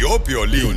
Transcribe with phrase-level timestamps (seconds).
[0.00, 0.76] Piolín.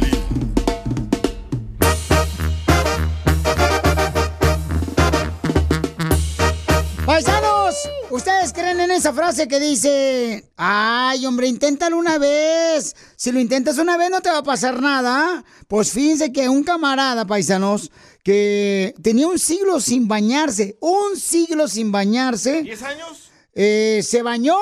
[7.06, 7.75] Paisanos,
[8.12, 12.95] ¿ustedes creen en esa frase que dice, ay hombre, inténtalo una vez?
[13.16, 15.44] Si lo intentas una vez no te va a pasar nada.
[15.67, 17.92] Pues fíjense que un camarada, paisanos,
[18.23, 22.64] que tenía un siglo sin bañarse, un siglo sin bañarse.
[22.64, 23.31] ¿10 años?
[23.56, 24.56] eh, se bañó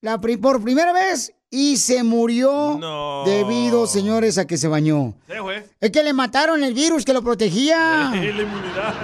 [0.00, 3.22] la pri- por primera vez y se murió No.
[3.24, 5.14] debido, señores, a que se bañó.
[5.28, 5.34] Sí.
[5.80, 8.10] Es que le mataron el virus que lo protegía.
[8.12, 8.94] La inmunidad.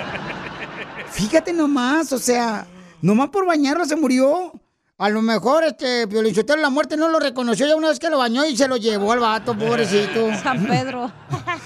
[1.13, 2.67] Fíjate nomás, o sea,
[3.01, 4.53] nomás por bañarlo se murió.
[5.01, 8.19] A lo mejor este Piolinsotelo la muerte no lo reconoció ya una vez que lo
[8.19, 10.29] bañó y se lo llevó al vato, pobrecito.
[10.43, 11.11] San Pedro.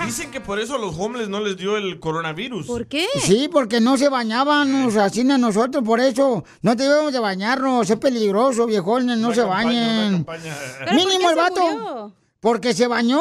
[0.07, 2.65] Dicen que por eso a los homeless no les dio el coronavirus.
[2.65, 3.09] ¿Por qué?
[3.21, 7.19] Sí, porque no se bañaban, o sea, así a nosotros, por eso no debemos de
[7.19, 10.25] bañarnos, es peligroso, viejones, no se bañen.
[10.25, 12.13] ¿Pero por Mínimo el vato, murió?
[12.39, 13.21] porque se bañó.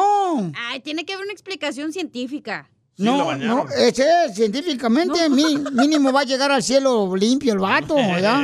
[0.56, 2.70] Ay, tiene que haber una explicación científica.
[2.98, 8.44] no, no, ese es, científicamente, mínimo va a llegar al cielo limpio el vato, ¿verdad?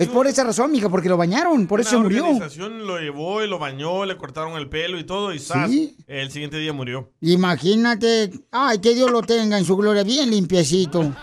[0.00, 2.24] Es por esa razón, mija, porque lo bañaron, por eso se murió.
[2.24, 5.70] organización lo llevó y lo bañó, le cortaron el pelo y todo, y ¡zas!
[5.70, 5.94] Sí.
[6.06, 7.12] el siguiente día murió.
[7.20, 11.14] Imagínate, ay, que Dios lo tenga en su gloria, bien limpiecito.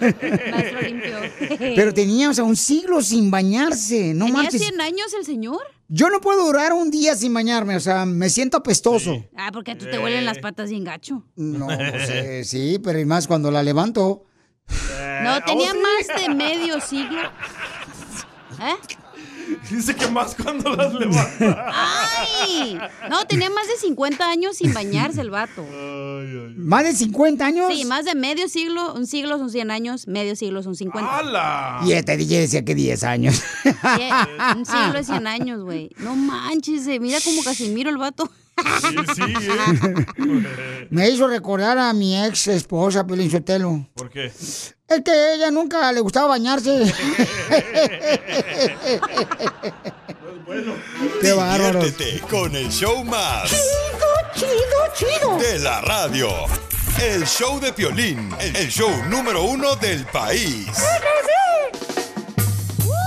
[1.58, 4.60] Pero tenía, o sea, un siglo sin bañarse, no ¿Tenía marches.
[4.60, 5.60] 100 años el señor?
[5.88, 9.24] Yo no puedo durar un día sin bañarme, o sea, me siento apestoso.
[9.34, 11.22] Ah, porque a tú te huelen las patas bien gacho.
[11.36, 11.78] No, pues,
[12.10, 14.24] eh, sí, pero y más cuando la levanto.
[15.22, 17.20] No, tenía más de medio siglo.
[18.60, 18.74] ¿Eh?
[19.70, 21.66] Dice que más cuando las levanta.
[21.72, 22.78] ¡Ay!
[23.08, 25.64] No, tenía más de 50 años sin bañarse el vato.
[26.56, 27.72] ¿Más de 50 años?
[27.72, 28.94] Sí, más de medio siglo.
[28.94, 31.18] Un siglo son 100 años, medio siglo son 50.
[31.18, 31.80] ¡Hala!
[31.84, 33.42] Y este DJ decía que 10 años.
[33.62, 33.72] Sí,
[34.56, 35.90] Un siglo es 100 años, güey.
[35.98, 38.30] No manches, se mira como Casimiro el vato.
[38.56, 40.86] Sí, sí, ¿eh?
[40.90, 43.86] Me hizo recordar a mi ex esposa, Pelín Sotelo.
[43.94, 44.26] ¿Por qué?
[44.26, 46.70] Es que ella nunca le gustaba bañarse.
[51.20, 51.80] Qué bárbaro.
[51.80, 53.50] Diviértete con el show más.
[53.50, 55.38] Chido, chido, chido.
[55.38, 56.28] De la radio.
[57.02, 58.34] El show de Piolín.
[58.40, 60.68] El show número uno del país.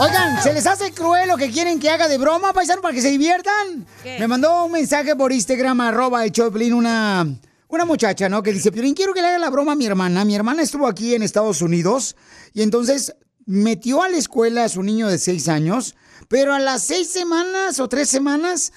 [0.02, 3.02] Oigan, ¿se les hace cruel lo que quieren que haga de broma, paisano, para que
[3.02, 3.86] se diviertan?
[4.06, 7.28] Me mandó un mensaje por Instagram, arroba el Piolín, una,
[7.68, 8.42] una muchacha, ¿no?
[8.42, 10.24] Que dice, Piolín, quiero que le haga la broma a mi hermana.
[10.24, 12.16] Mi hermana estuvo aquí en Estados Unidos
[12.54, 13.14] y entonces
[13.46, 15.96] metió a la escuela a su niño de seis años,
[16.30, 18.72] pero a las seis semanas o tres semanas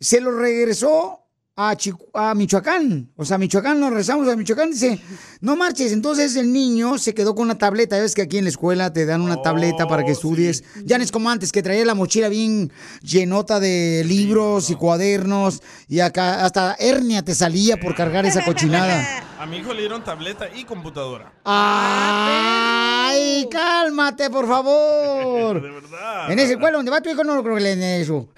[0.00, 1.21] se lo regresó
[1.54, 3.10] a, Michoacán.
[3.16, 4.70] O sea, Michoacán, nos regresamos a Michoacán.
[4.70, 4.98] Dice,
[5.40, 5.92] no marches.
[5.92, 7.96] Entonces el niño se quedó con una tableta.
[7.96, 10.64] Ya ves que aquí en la escuela te dan una tableta para que estudies.
[10.84, 15.62] Ya no es como antes, que traía la mochila bien llenota de libros y cuadernos.
[15.88, 19.28] Y acá hasta hernia te salía por cargar esa cochinada.
[19.42, 21.32] A mi hijo le dieron tableta y computadora.
[21.44, 25.60] ¡Ay, cálmate, por favor!
[25.62, 26.30] De verdad.
[26.30, 28.28] En esa escuela donde va tu hijo no creo que le den eso.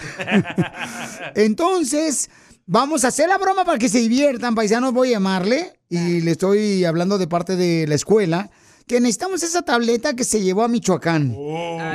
[1.35, 2.31] Entonces,
[2.67, 4.93] vamos a hacer la broma para que se diviertan, paisanos.
[4.93, 8.51] Voy a llamarle y le estoy hablando de parte de la escuela
[8.87, 11.35] que necesitamos esa tableta que se llevó a Michoacán.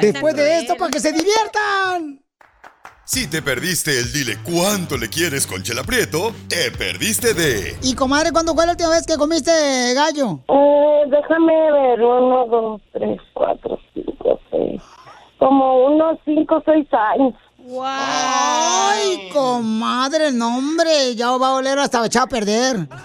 [0.01, 2.21] Después de esto, para que se diviertan.
[3.06, 7.95] Si te perdiste el dile cuánto le quieres con Chela Prieto, te perdiste de Y
[7.95, 9.51] comadre, ¿cuándo fue la última vez que comiste
[9.95, 10.42] gallo?
[10.48, 14.81] Eh, déjame ver, uno, dos, tres, cuatro, cinco, seis.
[15.39, 17.33] Como unos cinco, seis años.
[17.71, 22.88] Ay, comadre, no, hombre, ya va a oler hasta echado a perder.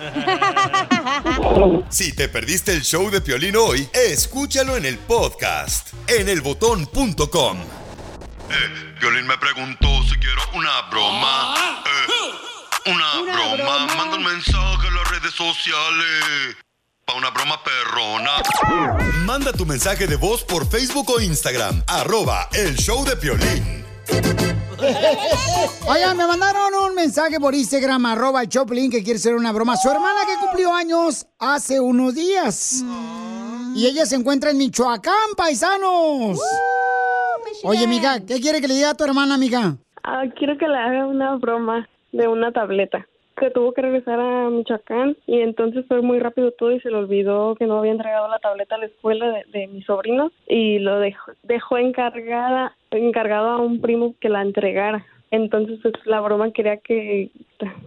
[1.91, 7.59] Si te perdiste el show de Piolín hoy, escúchalo en el podcast en elbotón.com.
[7.61, 11.55] Eh, Violín me preguntó si quiero una broma.
[11.87, 13.55] Eh, una, Una broma.
[13.87, 13.95] broma.
[13.97, 16.57] Manda un mensaje a las redes sociales.
[17.05, 18.31] Pa' una broma perrona.
[19.25, 21.83] Manda tu mensaje de voz por Facebook o Instagram.
[21.87, 23.85] Arroba el show de Piolín.
[25.89, 29.77] Oigan, me mandaron un mensaje por Instagram, arroba el Choplin, que quiere hacer una broma.
[29.77, 32.85] Su hermana que cumplió años hace unos días.
[33.75, 36.41] Y ella se encuentra en Michoacán, paisanos.
[37.63, 39.77] Oye, amiga, ¿qué quiere que le diga a tu hermana, amiga?
[40.03, 43.07] Ah, quiero que le haga una broma de una tableta.
[43.37, 46.97] Que tuvo que regresar a Michoacán y entonces fue muy rápido todo y se le
[46.97, 50.79] olvidó que no había entregado la tableta a la escuela de, de mi sobrino y
[50.79, 55.05] lo dejó, dejó encargada, encargado a un primo que la entregara.
[55.33, 57.31] Entonces pues, la broma quería que,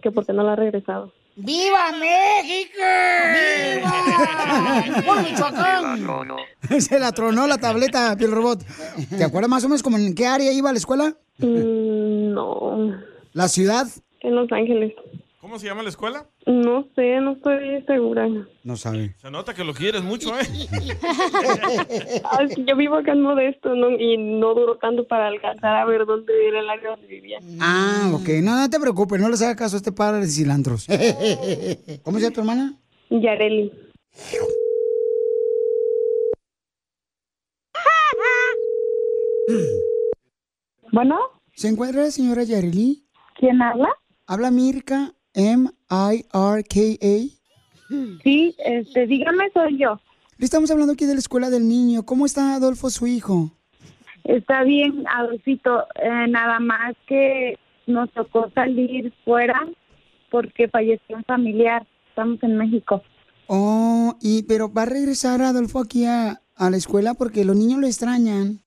[0.01, 1.13] que por qué no la ha regresado.
[1.37, 2.81] ¡Viva México!
[3.77, 5.03] ¡Viva!
[5.05, 6.07] ¡Por Michoacán!
[6.79, 8.59] Se la tronó la tableta, piel robot.
[9.17, 11.13] ¿Te acuerdas más o menos como en qué área iba a la escuela?
[11.37, 12.97] Mm, no,
[13.33, 13.85] ¿La ciudad?
[14.21, 14.93] en Los Ángeles.
[15.47, 16.27] ¿Cómo se llama la escuela?
[16.45, 18.27] No sé, no estoy segura.
[18.65, 19.15] No sabe.
[19.15, 20.43] Se nota que lo quieres mucho, ¿eh?
[22.67, 23.91] Yo vivo acá en Modesto ¿no?
[23.91, 27.39] y no duró tanto para alcanzar a ver dónde era el área donde vivía.
[27.61, 28.27] Ah, ok.
[28.43, 30.85] No, no te preocupes, no les haga caso a este par de cilantros.
[32.03, 32.73] ¿Cómo se llama tu hermana?
[33.09, 33.71] Yareli.
[40.91, 41.15] Bueno,
[41.55, 43.05] ¿Se encuentra la señora Yareli?
[43.39, 43.87] ¿quién habla?
[44.25, 47.15] Habla Mirka, M-I-R-K-A.
[48.23, 49.99] Sí, este, dígame, soy yo.
[50.37, 52.03] Le estamos hablando aquí de la escuela del niño.
[52.05, 53.51] ¿Cómo está Adolfo, su hijo?
[54.23, 59.65] Está bien, Adolfito, eh, nada más que nos tocó salir fuera
[60.31, 61.85] porque falleció un familiar.
[62.09, 63.03] Estamos en México.
[63.45, 67.79] Oh, y pero va a regresar Adolfo aquí a, a la escuela porque los niños
[67.79, 68.59] lo extrañan.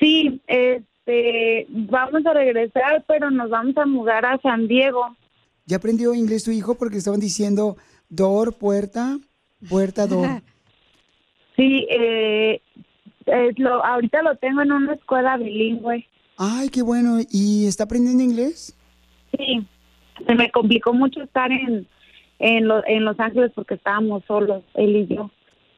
[0.00, 5.16] Sí, este, vamos a regresar, pero nos vamos a mudar a San Diego.
[5.66, 6.74] ¿Ya aprendió inglés tu hijo?
[6.74, 7.76] Porque estaban diciendo
[8.08, 9.18] door, puerta,
[9.68, 10.42] puerta, door.
[11.56, 12.62] Sí, eh,
[13.58, 16.06] lo, ahorita lo tengo en una escuela bilingüe.
[16.38, 17.18] Ay, qué bueno.
[17.30, 18.74] ¿Y está aprendiendo inglés?
[19.36, 19.64] Sí,
[20.26, 21.86] se me complicó mucho estar en,
[22.38, 25.30] en, lo- en Los Ángeles porque estábamos solos, él y yo.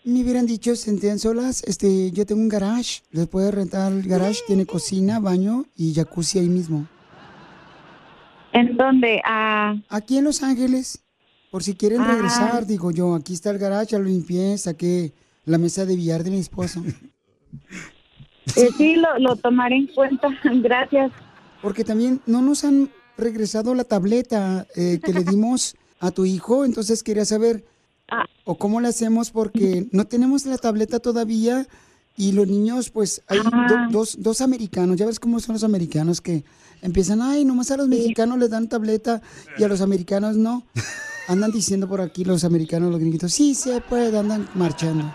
[0.05, 4.03] Me hubieran dicho, se sentían solas, este, yo tengo un garage, les puede rentar el
[4.07, 6.87] garage, tiene cocina, baño y jacuzzi ahí mismo.
[8.55, 9.21] ¿En dónde?
[9.25, 11.05] Ah, Aquí en Los Ángeles,
[11.51, 12.13] por si quieren Ah.
[12.13, 15.13] regresar, digo yo, aquí está el garage, ya lo limpié, saqué
[15.45, 16.83] la mesa de billar de mi esposo.
[18.57, 20.29] eh, sí, lo, lo tomaré en cuenta.
[20.63, 21.13] Gracias.
[21.63, 26.65] Porque también no nos han regresado la tableta eh, que le dimos a tu hijo,
[26.65, 27.65] entonces quería saber
[28.11, 28.27] Ah.
[28.45, 31.67] o cómo le hacemos porque no tenemos la tableta todavía
[32.17, 33.89] y los niños, pues hay do- Ah.
[33.91, 36.45] dos, dos americanos, ya ves cómo son los americanos que
[36.83, 39.21] empiezan, ay, nomás a los mexicanos les dan tableta
[39.59, 40.63] y a los americanos no.
[41.29, 45.11] Andan diciendo por aquí los americanos, los gringuitos, sí se puede, andan marchando.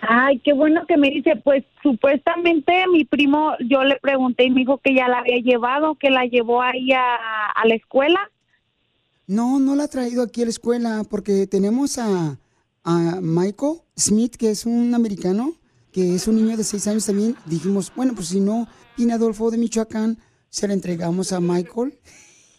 [0.00, 1.36] Ay, qué bueno que me dice.
[1.44, 5.94] Pues supuestamente mi primo, yo le pregunté y me dijo que ya la había llevado,
[5.94, 8.18] que la llevó ahí a, a la escuela.
[9.28, 12.36] No, no la ha traído aquí a la escuela porque tenemos a,
[12.84, 15.54] a Michael Smith, que es un americano,
[15.92, 17.36] que es un niño de seis años también.
[17.46, 21.94] Dijimos, bueno, pues si no viene Adolfo de Michoacán, se la entregamos a Michael.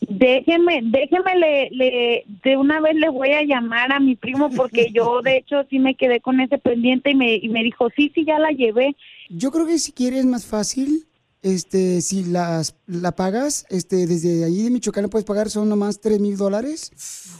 [0.10, 4.92] Déjeme, déjeme, le, le, de una vez le voy a llamar a mi primo porque
[4.94, 8.12] yo de hecho sí me quedé con ese pendiente y me, y me dijo, sí,
[8.13, 8.96] sí, ya la llevé.
[9.30, 11.06] Yo creo que si quieres más fácil,
[11.43, 16.00] este, si las, la pagas, este, desde ahí de Michoacán la puedes pagar, son nomás
[16.00, 16.91] tres mil dólares.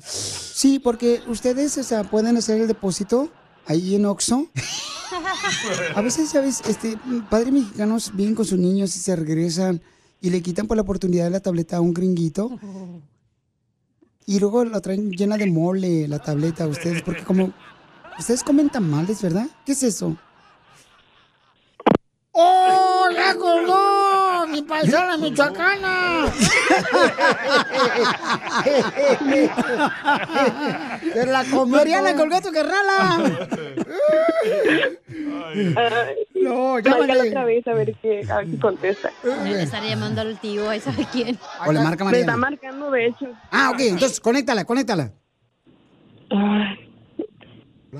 [0.00, 3.30] Sí, porque ustedes, o sea, pueden hacer el depósito
[3.66, 4.48] ahí en Oxxo.
[5.94, 6.62] A veces, ¿sabes?
[6.66, 6.98] Este,
[7.30, 9.80] padres mexicanos vienen con sus niños y se regresan
[10.20, 12.50] y le quitan por la oportunidad de la tableta a un gringuito.
[14.26, 17.52] Y luego la traen llena de mole, la tableta, a ustedes, porque como...
[18.18, 19.46] Ustedes comen tamales, ¿verdad?
[19.66, 20.16] ¿Qué es eso?
[22.36, 24.46] ¡Oh, ya colgó!
[24.48, 26.26] ¡Mi paisana michoacana!
[31.12, 31.80] ¡Se la comió!
[31.80, 33.48] Oriana colgó tu carnala!
[36.34, 37.28] No, llámale.
[37.28, 39.10] otra vez a ver qué, a ver si contesta.
[39.22, 41.38] Debe estar llamando al tío, ahí sabe quién.
[41.66, 42.36] O le marca Me está Mariana.
[42.36, 43.26] marcando, de hecho.
[43.50, 45.12] Ah, ok, entonces conéctala, conéctala.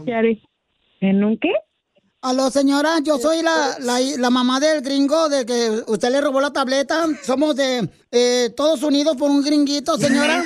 [0.04, 0.42] ¿Qué haré?
[1.00, 1.52] ¿En un qué?
[2.24, 6.40] Aló, señora, yo soy la, la, la mamá del gringo de que usted le robó
[6.40, 7.04] la tableta.
[7.22, 10.42] Somos de eh, todos unidos por un gringuito, señora.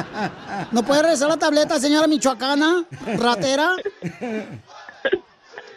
[0.72, 2.86] ¿No puede regresar la tableta, señora michoacana?
[3.18, 3.76] Ratera.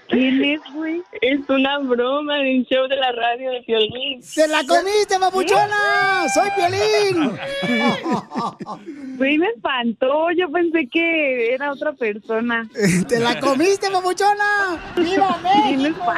[0.08, 1.02] ¿Quién es, güey?
[1.22, 4.22] Es una broma de un show de la radio de Piolín.
[4.22, 6.28] ¡Se la comiste, papuchona!
[6.34, 7.38] ¡Soy Piolín!
[9.18, 10.30] Güey, me espantó.
[10.32, 12.68] Yo pensé que era otra persona.
[13.08, 14.94] ¡Te la comiste, papuchona!
[14.98, 16.14] ¡Viva Sí, me México!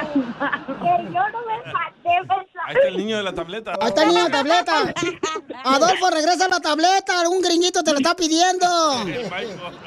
[1.13, 2.34] Yo no me espanté,
[2.65, 3.74] Ahí está el niño de la tableta.
[3.79, 4.94] Ahí está el niño de tableta.
[5.63, 7.20] Adolfo, regresa la tableta.
[7.20, 8.65] Algún gringuito te lo está pidiendo.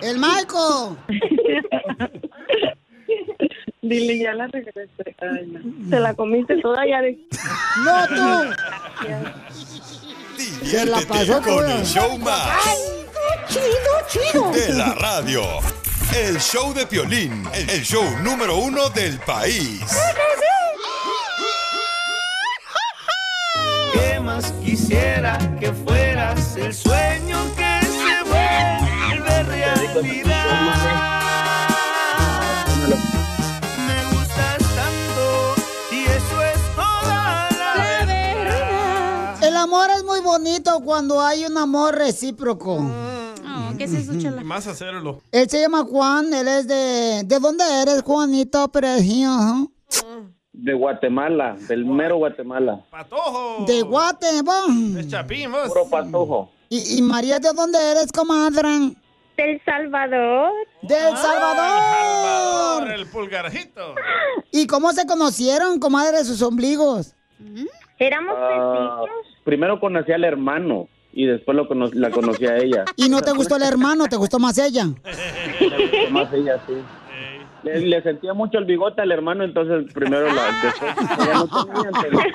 [0.00, 0.96] El Maico.
[3.82, 4.90] Dile, ya la regresé.
[5.20, 5.60] Ay, no.
[5.90, 7.18] Se la comiste toda ya de...
[7.84, 8.52] No, tú.
[10.66, 12.64] Se la pasó con el show más
[13.48, 13.62] Chido,
[14.32, 14.50] chido.
[14.52, 15.42] de la radio.
[16.14, 19.80] El show de Piolín, el show número uno del país.
[23.92, 30.40] ¿Qué más quisiera que fueras el sueño que se vuelve realidad?
[40.20, 42.76] Muy bonito cuando hay un amor recíproco.
[42.76, 44.12] Oh, ¿Qué es eso?
[44.44, 45.20] Más hacerlo.
[45.32, 47.22] Él se llama Juan, él es de...
[47.24, 49.70] ¿De dónde eres, Juanito Precioso?
[50.52, 52.84] De Guatemala, del mero Guatemala.
[52.90, 53.64] ¡Patojo!
[53.66, 55.00] De Guatemala.
[55.00, 55.68] Es Chapín, vos.
[55.68, 56.50] Puro patojo.
[56.68, 58.68] ¿Y, y María, de dónde eres, comadre?
[59.36, 60.52] Del Salvador.
[60.82, 62.82] ¡Del Ah, Salvador!
[62.82, 63.94] Salvador, el pulgarjito.
[64.52, 67.14] ¿Y cómo se conocieron, comadre, de sus ombligos?
[67.98, 69.02] Éramos Ah,
[69.50, 72.84] primero conocí al hermano y después lo cono- la conocí a ella.
[72.94, 74.84] ¿Y no te gustó el hermano, te gustó más ella?
[76.10, 76.74] Más ella, sí.
[77.64, 80.42] Le, le sentía mucho el bigote al hermano, entonces primero la...
[80.62, 80.94] Después,
[81.34, 82.32] no tenía, entonces,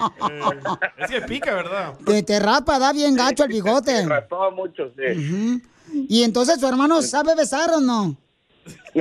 [0.97, 1.93] Es que pica, ¿verdad?
[2.05, 4.03] Te, te rapa, da bien gacho el bigote.
[4.05, 5.61] trató mucho, sí.
[6.09, 8.15] Y entonces su hermano sabe besar o no?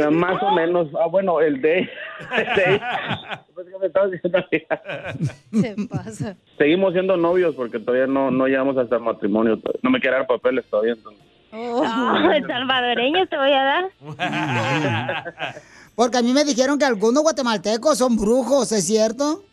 [0.03, 0.89] Ah, Más o menos.
[1.03, 1.81] Ah, bueno, el de...
[1.81, 2.81] el de
[3.55, 4.39] pues, ¿qué me estabas diciendo?
[5.53, 6.37] Se pasa.
[6.59, 9.59] Seguimos siendo novios porque todavía no, no llegamos hasta el matrimonio.
[9.59, 9.81] todavía.
[9.83, 10.93] No me quiere dar papeles todavía.
[10.93, 11.23] Entonces.
[11.53, 11.85] Oh,
[12.47, 13.85] salvadoreño te voy a dar.
[15.95, 19.45] Porque a mí me dijeron que algunos guatemaltecos son brujos, ¿es cierto?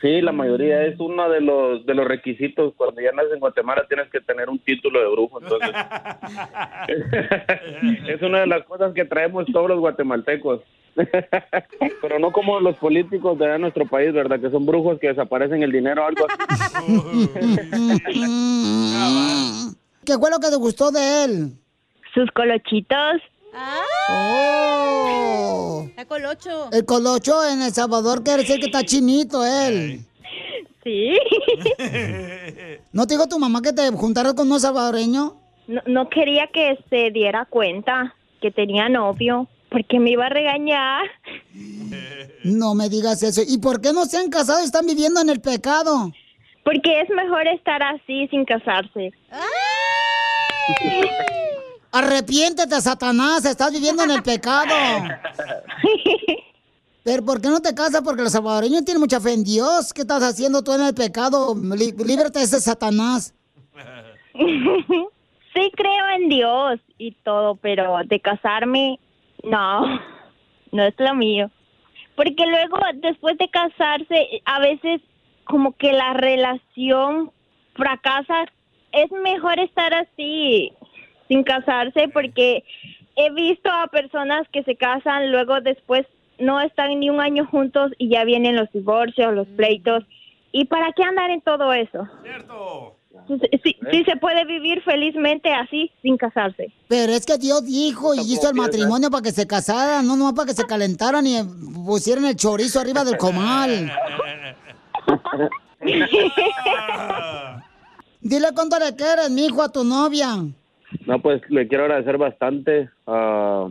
[0.00, 2.74] Sí, la mayoría es uno de los de los requisitos.
[2.76, 5.40] Cuando ya naces en Guatemala tienes que tener un título de brujo.
[5.40, 5.70] Entonces,
[8.08, 10.60] es una de las cosas que traemos todos los guatemaltecos.
[12.02, 14.40] Pero no como los políticos de nuestro país, ¿verdad?
[14.40, 16.86] Que son brujos que desaparecen el dinero o algo así.
[20.04, 21.52] ¿Qué fue lo que te gustó de él?
[22.12, 23.22] Sus colochitos.
[24.10, 25.86] ¡Oh!
[25.88, 26.70] Está colocho.
[26.72, 30.00] El colocho en El Salvador quiere decir que está chinito él.
[30.82, 31.16] Sí.
[32.92, 35.32] ¿No te dijo tu mamá que te juntaras con unos salvadoreños?
[35.66, 41.04] No, no quería que se diera cuenta que tenía novio porque me iba a regañar.
[42.44, 43.42] No me digas eso.
[43.46, 46.12] ¿Y por qué no se han casado y están viviendo en el pecado?
[46.64, 49.12] Porque es mejor estar así sin casarse.
[51.98, 54.74] Arrepiéntete, Satanás, estás viviendo en el pecado.
[57.04, 58.02] Pero ¿por qué no te casas?
[58.02, 59.92] Porque los salvadoreños tienen mucha fe en Dios.
[59.92, 61.54] ¿Qué estás haciendo tú en el pecado?
[61.54, 63.32] Lí- líbrate de ese Satanás.
[64.34, 68.98] sí creo en Dios y todo, pero de casarme,
[69.44, 70.00] no,
[70.72, 71.48] no es lo mío.
[72.16, 75.00] Porque luego, después de casarse, a veces
[75.44, 77.30] como que la relación
[77.74, 78.46] fracasa.
[78.92, 80.72] Es mejor estar así,
[81.34, 82.62] sin casarse, porque
[83.16, 86.06] he visto a personas que se casan, luego después
[86.38, 90.04] no están ni un año juntos y ya vienen los divorcios, los pleitos.
[90.52, 92.08] ¿Y para qué andar en todo eso?
[93.26, 96.72] Sí, sí, sí se puede vivir felizmente así, sin casarse.
[96.86, 100.34] Pero es que Dios dijo y hizo el matrimonio para que se casaran, no nomás
[100.34, 101.42] para que se calentaran y
[101.84, 103.90] pusieran el chorizo arriba del comal.
[108.20, 110.44] Dile cuánto le quieres, mijo, a tu novia.
[111.06, 112.88] No, pues le quiero agradecer bastante.
[113.06, 113.68] ah,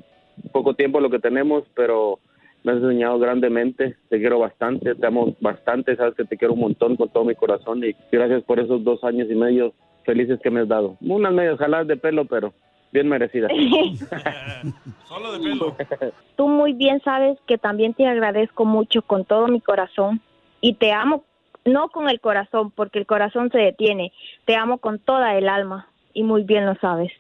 [0.51, 2.19] poco tiempo lo que tenemos, pero
[2.63, 3.95] me has enseñado grandemente.
[4.09, 5.95] Te quiero bastante, te amo bastante.
[5.95, 9.03] Sabes que te quiero un montón con todo mi corazón y gracias por esos dos
[9.03, 9.73] años y medio
[10.05, 10.97] felices que me has dado.
[11.01, 12.53] Unas medias jaladas de pelo, pero
[12.91, 13.51] bien merecidas.
[15.07, 15.75] Solo de pelo.
[16.35, 20.21] Tú muy bien sabes que también te agradezco mucho con todo mi corazón
[20.61, 21.23] y te amo,
[21.65, 24.13] no con el corazón, porque el corazón se detiene,
[24.45, 27.11] te amo con toda el alma y muy bien lo sabes.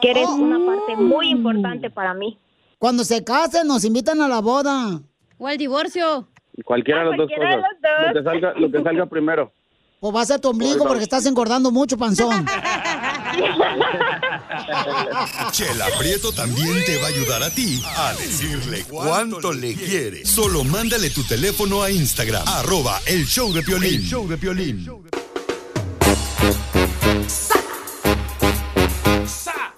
[0.00, 2.38] Que eres una parte muy importante para mí.
[2.78, 5.00] Cuando se casen, nos invitan a la boda.
[5.38, 6.28] O al divorcio.
[6.64, 7.56] Cualquiera de las dos cosas.
[7.56, 8.06] los dos.
[8.06, 9.52] Lo que salga, lo que salga primero.
[10.00, 12.44] O va a ser tu ombligo porque estás engordando mucho, panzón.
[15.50, 20.24] Chela Prieto también te va a ayudar a ti a decirle cuánto le quiere.
[20.26, 23.94] Solo mándale tu teléfono a Instagram, arroba el show de Piolín.
[23.94, 24.86] El show de Piolín.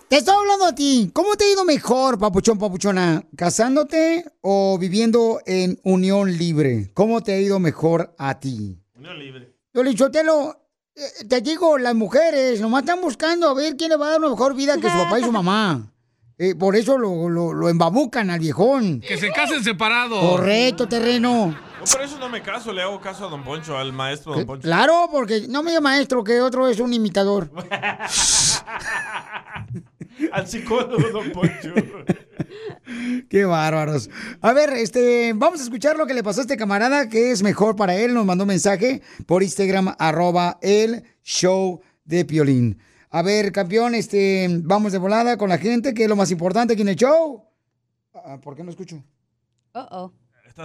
[0.08, 1.10] Te estoy hablando a ti.
[1.12, 3.24] ¿Cómo te ha ido mejor, papuchón, papuchona?
[3.36, 6.92] ¿Casándote o viviendo en unión libre?
[6.94, 8.78] ¿Cómo te ha ido mejor a ti?
[8.94, 9.52] Unión libre.
[9.74, 14.10] Yo eh, te digo, las mujeres nomás están buscando a ver quién le va a
[14.10, 15.92] dar una mejor vida que su papá y su mamá.
[16.38, 19.00] Eh, por eso lo, lo, lo embabucan al viejón.
[19.00, 20.20] Que se casen separados.
[20.20, 21.48] Correcto, terreno.
[21.48, 24.46] No, por eso no me caso, le hago caso a Don Poncho, al maestro Don
[24.46, 24.62] Poncho.
[24.62, 27.50] Claro, porque no me llama maestro, que otro es un imitador.
[30.32, 31.74] al psicólogo Don Poncho.
[33.28, 34.08] Qué bárbaros.
[34.40, 37.42] A ver, este, vamos a escuchar lo que le pasó a este camarada, que es
[37.42, 38.14] mejor para él.
[38.14, 42.78] Nos mandó un mensaje por Instagram, arroba el show de Piolín.
[43.10, 46.74] A ver, campeón, este, vamos de volada con la gente, que es lo más importante
[46.74, 47.44] aquí en el show.
[48.14, 49.02] Ah, ¿Por qué no escucho?
[49.72, 50.12] Oh, oh.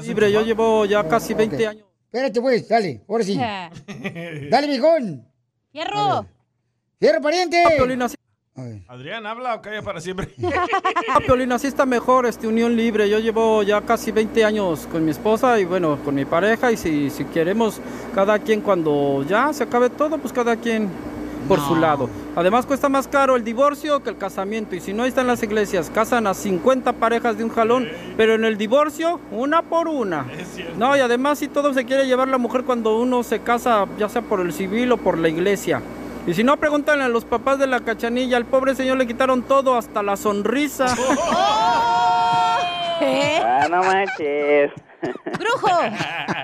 [0.02, 1.62] Libre, yo llevo ya casi 20 Ok.
[1.70, 1.86] años.
[2.06, 3.38] Espérate, pues, dale, ahora sí.
[4.50, 5.28] dale, viejón.
[5.72, 6.26] ¡Fierro!
[7.00, 7.64] ¡Fierro, pariente!
[7.78, 8.16] Piolín, así,
[8.90, 10.28] Adrián, ¿habla o calla para siempre?
[11.10, 13.10] ah, Piolín, así está mejor, este, unión libre.
[13.10, 16.70] Yo llevo ya casi 20 años con mi esposa y bueno, con mi pareja.
[16.70, 17.80] Y si, si queremos,
[18.14, 20.90] cada quien cuando ya se acabe todo, pues cada quien
[21.48, 22.10] por su lado.
[22.36, 24.76] Además cuesta más caro el divorcio que el casamiento.
[24.76, 28.36] Y si no, ahí están las iglesias, casan a 50 parejas de un jalón, pero
[28.36, 30.26] en el divorcio, una por una.
[30.78, 34.10] No, y además si todo se quiere llevar la mujer cuando uno se casa, ya
[34.10, 35.82] sea por el civil o por la iglesia.
[36.28, 39.42] Y si no, pregúntale a los papás de la cachanilla, al pobre señor le quitaron
[39.44, 40.86] todo, hasta la sonrisa.
[43.44, 44.72] Ah, no manches.
[45.38, 45.70] ¡Brujo!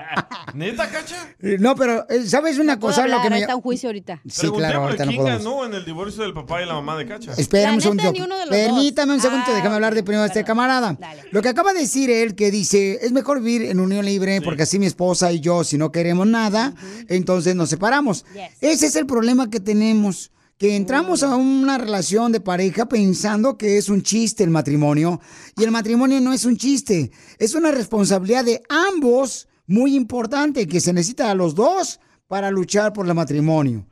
[0.54, 1.34] ¿Neta, cacha?
[1.40, 3.06] Eh, No, pero, eh, ¿sabes una cosa?
[3.06, 3.40] Lo que me...
[3.40, 4.20] está un juicio ahorita.
[4.28, 7.06] Sí, claro, ahorita no ¿Quién ganó en el divorcio del papá y la mamá de
[7.06, 7.32] Cacha?
[7.36, 8.02] Espérame un segundo.
[8.50, 10.96] Permítame un segundo, Ah, déjame hablar de primero a este camarada.
[11.30, 14.62] Lo que acaba de decir él, que dice, es mejor vivir en unión libre porque
[14.64, 16.74] así mi esposa y yo, si no queremos nada,
[17.08, 18.24] entonces nos separamos.
[18.60, 20.30] Ese es el problema que tenemos.
[20.58, 25.20] Que entramos a una relación de pareja pensando que es un chiste el matrimonio.
[25.56, 27.12] Y el matrimonio no es un chiste.
[27.38, 32.92] Es una responsabilidad de ambos muy importante que se necesita a los dos para luchar
[32.92, 33.86] por el matrimonio.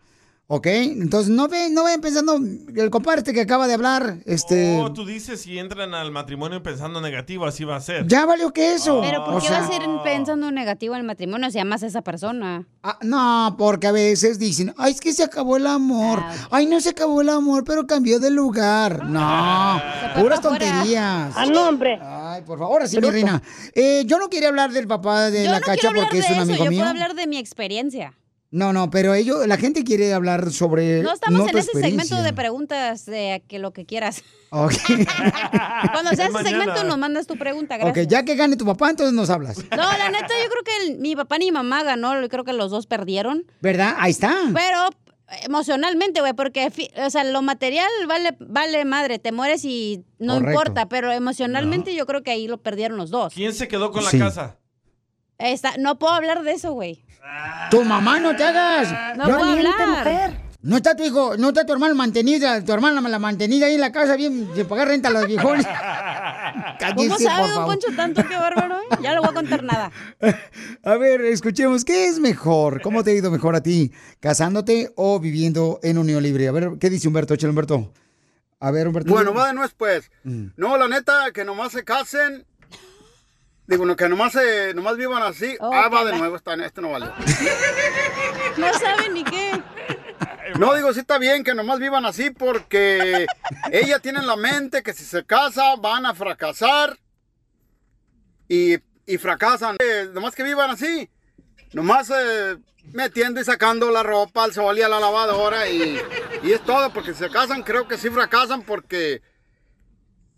[0.48, 0.66] ¿Ok?
[0.68, 4.78] Entonces no ven, no ven pensando, el compadre este que acaba de hablar, este...
[4.80, 8.06] Oh, tú dices si entran al matrimonio pensando negativo, así va a ser.
[8.06, 9.00] Ya valió que eso.
[9.00, 11.82] Pero ¿por O qué sea, vas a ir pensando negativo en el matrimonio si amas
[11.82, 12.64] a esa persona?
[12.84, 16.22] ah, no, porque a veces dicen, ay, es que se acabó el amor.
[16.52, 19.04] Ay, no se acabó el amor, pero cambió de lugar.
[19.04, 19.82] No,
[20.14, 21.32] puras tonterías.
[21.36, 21.98] Ah, no, hombre.
[22.00, 23.42] Ay, por favor, sí, mi reina.
[23.74, 26.22] Eh, yo no quería hablar del papá de Yo la no cacha hablar porque de
[26.22, 26.78] es un eso, amigo yo mío.
[26.78, 28.14] puedo hablar de mi experiencia.
[28.50, 31.02] No, no, pero ellos, la gente quiere hablar sobre.
[31.02, 34.22] No estamos no en ese segmento de preguntas de que lo que quieras.
[34.50, 34.72] Ok.
[35.92, 38.06] Cuando sea ese segmento nos mandas tu pregunta, ok, gracias.
[38.08, 39.58] ya que gane tu papá, entonces nos hablas.
[39.70, 42.52] No, la neta, yo creo que el- mi papá ni mi mamá ganó, creo que
[42.52, 43.44] los dos perdieron.
[43.60, 43.94] ¿Verdad?
[43.98, 44.32] Ahí está.
[44.54, 44.88] Pero
[45.44, 46.70] emocionalmente, güey, porque,
[47.04, 50.50] o sea, lo material vale, vale madre, te mueres y no Correcto.
[50.50, 53.34] importa, pero emocionalmente yo creo que ahí lo perdieron los dos.
[53.34, 54.18] ¿Quién se quedó con Sí.
[54.18, 54.58] la casa?
[55.38, 57.04] Está, no puedo hablar de eso, güey.
[57.70, 59.16] Tu mamá, no te hagas.
[59.16, 60.46] No puedo hablar.
[60.66, 63.80] No está tu hijo, no está tu hermano mantenida, tu hermana la mantenida ahí en
[63.80, 65.64] la casa, bien, de pagar renta a los viejones.
[65.66, 67.64] ¿Cómo Cállese, sabe, por don.
[67.66, 68.26] Poncho, tanto?
[68.26, 68.96] Qué bárbaro, ¿eh?
[69.00, 69.92] Ya no voy a contar nada.
[70.82, 72.82] A ver, escuchemos, ¿qué es mejor?
[72.82, 73.92] ¿Cómo te ha ido mejor a ti?
[74.18, 76.48] ¿Casándote o viviendo en unión libre?
[76.48, 77.34] A ver, ¿qué dice Humberto?
[77.34, 77.92] Échale, Humberto.
[78.58, 79.12] A ver, Humberto.
[79.12, 80.10] Bueno, va de nuez, pues.
[80.24, 80.46] Mm.
[80.56, 82.44] No, la neta, que nomás se casen.
[83.66, 85.56] Digo, no, que nomás, se, nomás vivan así.
[85.60, 87.06] Oh, ah, va de nuevo, está, este no vale.
[88.56, 89.60] No saben ni qué.
[90.58, 93.26] No, digo, sí está bien que nomás vivan así porque
[93.72, 96.98] ella tiene en la mente que si se casa van a fracasar
[98.48, 99.76] y, y fracasan.
[99.78, 101.10] Eh, nomás que vivan así.
[101.74, 102.56] Nomás eh,
[102.92, 106.00] metiendo y sacando la ropa al sol y a la lavadora y,
[106.42, 109.20] y es todo, porque si se casan creo que sí fracasan porque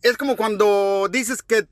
[0.03, 1.67] es como cuando dices que,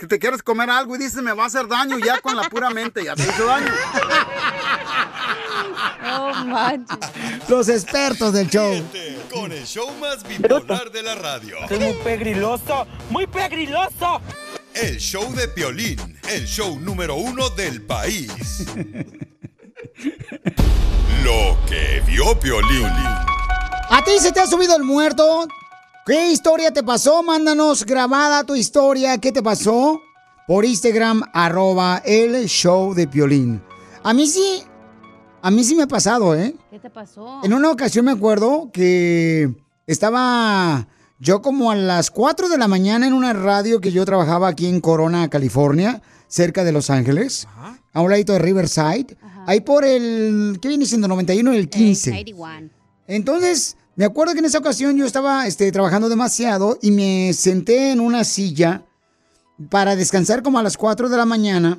[0.00, 2.48] que te quieres comer algo y dices me va a hacer daño ya con la
[2.48, 3.70] pura mente, ya te hizo daño.
[6.02, 6.96] Oh, manches.
[7.46, 8.82] Los expertos del show.
[9.30, 11.56] Con el show más bipolar de la radio.
[11.68, 14.22] Es muy pegriloso, muy pegriloso.
[14.72, 18.30] El show de Piolín, el show número uno del país.
[21.22, 22.86] Lo que vio Piolín.
[22.86, 25.46] ¿A ti se te ha subido el muerto?
[26.06, 27.22] ¿Qué historia te pasó?
[27.22, 29.18] Mándanos grabada tu historia.
[29.18, 30.00] ¿Qué te pasó?
[30.46, 33.62] Por Instagram, arroba el show de Piolín.
[34.02, 34.62] A mí sí,
[35.42, 36.56] a mí sí me ha pasado, ¿eh?
[36.70, 37.40] ¿Qué te pasó?
[37.44, 39.54] En una ocasión me acuerdo que
[39.86, 44.48] estaba yo como a las 4 de la mañana en una radio que yo trabajaba
[44.48, 47.46] aquí en Corona, California, cerca de Los Ángeles,
[47.92, 51.08] a un ladito de Riverside, ahí por el, ¿qué viene siendo?
[51.08, 52.10] 91 y el 15.
[52.10, 52.70] 91.
[53.06, 57.90] Entonces, me acuerdo que en esa ocasión yo estaba este, trabajando demasiado y me senté
[57.90, 58.84] en una silla
[59.68, 61.78] para descansar como a las 4 de la mañana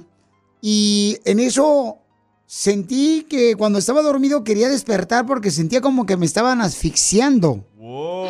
[0.62, 1.98] y en eso
[2.46, 7.66] sentí que cuando estaba dormido quería despertar porque sentía como que me estaban asfixiando.
[7.78, 8.28] Wow.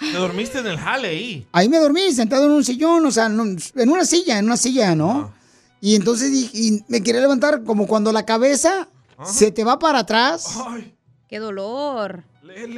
[0.00, 1.46] Te dormiste en el jale ahí.
[1.52, 4.94] Ahí me dormí sentado en un sillón, o sea, en una silla, en una silla,
[4.94, 5.32] ¿no?
[5.80, 8.88] Y entonces y me quería levantar como cuando la cabeza
[9.24, 10.58] se te va para atrás.
[11.34, 12.22] ¡Qué dolor!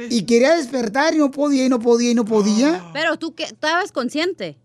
[0.09, 2.89] Y quería despertar y no podía y no podía y no podía.
[2.91, 4.57] Pero tú que estabas consciente.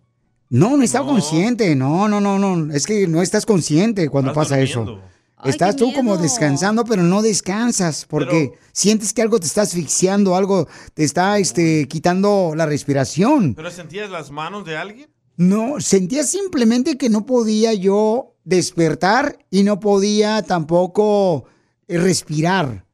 [0.49, 1.77] No, no estaba consciente.
[1.77, 2.73] No, no, no, no.
[2.73, 5.03] Es que no estás consciente cuando pasa eso.
[5.45, 10.69] Estás tú como descansando, pero no descansas porque sientes que algo te está asfixiando, algo
[10.95, 13.55] te está este, quitando la respiración.
[13.55, 15.11] ¿Pero sentías las manos de alguien?
[15.37, 21.45] No, sentía simplemente que no podía yo despertar y no podía tampoco
[21.89, 22.87] eh, respirar.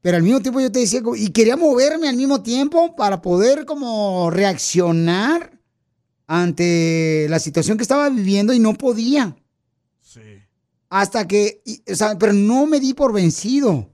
[0.00, 3.64] Pero al mismo tiempo yo te decía, y quería moverme al mismo tiempo para poder
[3.64, 5.58] como reaccionar
[6.26, 9.36] ante la situación que estaba viviendo y no podía.
[10.90, 13.90] Hasta que, y- o sea, pero no me di por vencido.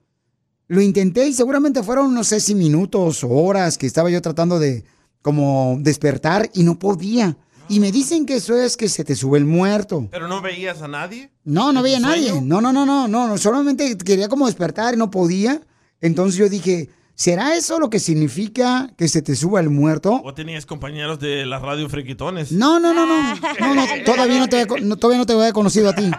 [0.68, 4.58] Lo intenté y seguramente fueron, no sé si minutos o horas que estaba yo tratando
[4.58, 4.84] de
[5.22, 7.36] como despertar y no podía.
[7.68, 10.06] Y me dicen que eso es que se te sube el muerto.
[10.10, 11.30] ¿Pero no veías a nadie?
[11.44, 12.40] No, no ¿En veía a nadie.
[12.42, 13.38] no, no, no, no, no.
[13.38, 15.60] Solamente quería como despertar y no podía.
[16.04, 20.20] Entonces yo dije, ¿será eso lo que significa que se te suba el muerto?
[20.22, 22.52] ¿O tenías compañeros de la radio friquitones?
[22.52, 23.34] No, no, no, no.
[23.58, 26.10] No, no, todavía no te no, todavía no te había conocido a ti.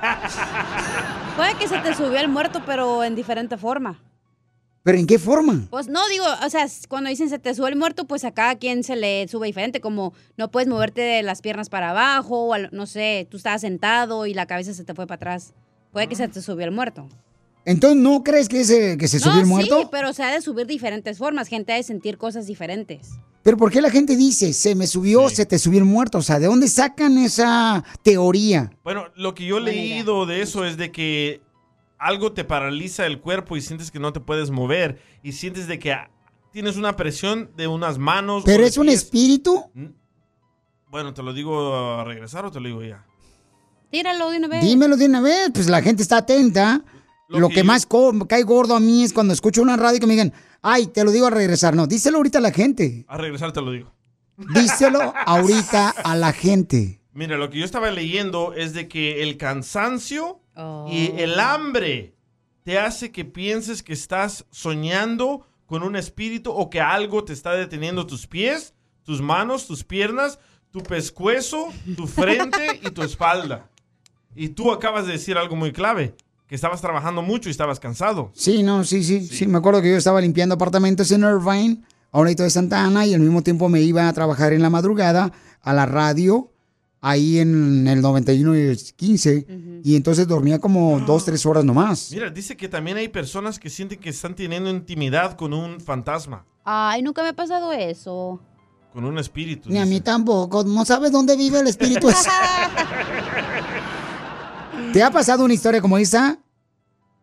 [1.38, 4.02] Puede que se te subió el muerto, pero en diferente forma.
[4.84, 5.68] ¿Pero en qué forma?
[5.70, 8.56] Pues no, digo, o sea, cuando dicen se te sube el muerto, pues a cada
[8.56, 12.54] quien se le sube diferente, como no puedes moverte de las piernas para abajo, o
[12.54, 15.54] al- no sé, tú estabas sentado y la cabeza se te fue para atrás.
[15.92, 17.08] Puede que se te subió el muerto.
[17.66, 19.82] Entonces, ¿no crees que, ese, que se subió no, el muerto?
[19.82, 21.48] sí, pero se ha de subir diferentes formas.
[21.48, 23.10] Gente ha de sentir cosas diferentes.
[23.42, 26.20] Pero ¿por qué la gente dice, se me subió, se te subió el muerto?
[26.20, 28.72] O sea, ¿de dónde sacan esa teoría?
[28.84, 31.42] Bueno, lo que yo he leído de eso es de que
[31.98, 35.80] algo te paraliza el cuerpo y sientes que no te puedes mover y sientes de
[35.80, 35.96] que
[36.52, 38.44] tienes una presión de unas manos.
[38.46, 39.04] ¿Pero es un pies.
[39.04, 39.64] espíritu?
[40.90, 43.06] Bueno, ¿te lo digo a regresar o te lo digo ya?
[43.92, 44.62] Tíralo de una vez.
[44.64, 46.84] Dímelo de una vez, pues la gente está atenta.
[47.28, 47.88] Lo, que, más
[48.28, 51.12] cae gordo a mí es cuando escucho una radio que me digan, ay, te lo
[51.12, 51.76] digo a regresar.
[51.76, 53.06] No, díselo ahorita a la gente.
[53.08, 53.92] A regresar te lo digo.
[54.38, 57.02] Díselo ahorita a la gente.
[57.14, 60.88] Mira, lo que yo estaba leyendo es de que el cansancio Oh.
[60.90, 62.16] y el hambre
[62.64, 67.54] te hace que pienses que estás soñando con un espíritu o que algo te está
[67.54, 70.40] deteniendo tus pies, tus manos, tus piernas,
[70.72, 73.70] tu pescuezo, tu frente y tu espalda.
[74.36, 76.16] Y tú acabas de decir algo muy clave,
[76.48, 78.32] que estabas trabajando mucho y estabas cansado.
[78.34, 79.48] Sí, no, sí, sí, sí.
[79.48, 81.82] Me acuerdo que yo estaba limpiando apartamentos en Irvine,
[82.12, 84.70] a un de Santa Ana, y al mismo tiempo me iba a trabajar en la
[84.70, 86.52] madrugada a la radio,
[87.02, 92.10] ahí en el 91 y el 15, y entonces dormía como dos, tres horas nomás.
[92.12, 96.46] Mira, dice que también hay personas que sienten que están teniendo intimidad con un fantasma,
[96.64, 98.40] Ay, nunca me ha pasado eso.
[98.92, 99.70] con un espíritu.
[99.70, 100.64] Ni a mí tampoco.
[100.64, 102.08] ¿No sabes dónde vive el espíritu?
[104.96, 106.40] ¿Te ha pasado una historia como esa?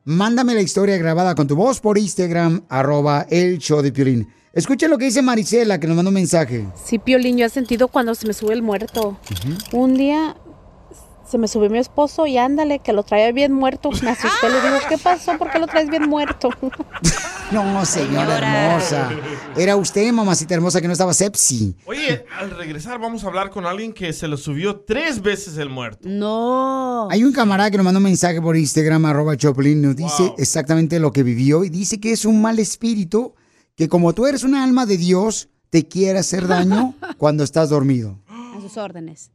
[0.05, 4.29] Mándame la historia grabada con tu voz por Instagram, arroba el show de Piolín.
[4.53, 6.69] Escuchen lo que dice Marisela, que nos mandó un mensaje.
[6.85, 9.19] Sí, Piolín, yo he sentido cuando se me sube el muerto.
[9.73, 10.37] Un día
[11.33, 13.89] se me subió mi esposo y ándale, que lo traía bien muerto.
[14.03, 15.39] Me asusté, le digo, ¿qué pasó?
[15.39, 16.51] ¿Por qué lo traes bien muerto?
[17.51, 19.11] No, señora hermosa.
[19.59, 21.77] Era usted, mamacita hermosa, que no estaba sepsi.
[21.85, 25.69] Oye, al regresar vamos a hablar con alguien que se lo subió tres veces el
[25.69, 26.09] muerto.
[26.09, 27.09] No.
[27.11, 30.99] Hay un camarada que nos mandó un mensaje por Instagram, arroba Choplin, nos dice exactamente
[30.99, 33.35] lo que vivió y dice que es un mal espíritu
[33.77, 38.19] que como tú eres una alma de Dios, te quiere hacer daño cuando estás dormido.
[38.29, 39.31] A sus órdenes.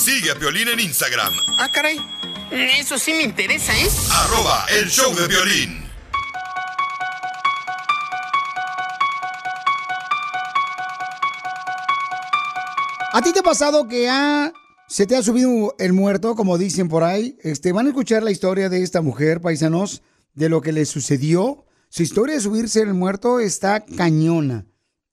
[0.00, 1.98] Sigue a Piolín en Instagram, Ah, caray.
[2.50, 3.88] Eso sí me interesa, ¿eh?
[4.10, 5.84] arroba el show de violín.
[13.12, 14.52] ¿A ti te ha pasado que ha-
[14.88, 17.36] se te ha subido el muerto, como dicen por ahí?
[17.42, 20.02] Este, van a escuchar la historia de esta mujer, paisanos,
[20.34, 21.64] de lo que le sucedió.
[21.88, 24.66] Su historia de subirse el muerto está cañona.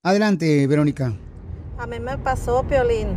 [0.03, 1.13] Adelante, Verónica.
[1.79, 3.07] A mí me pasó, Piolín.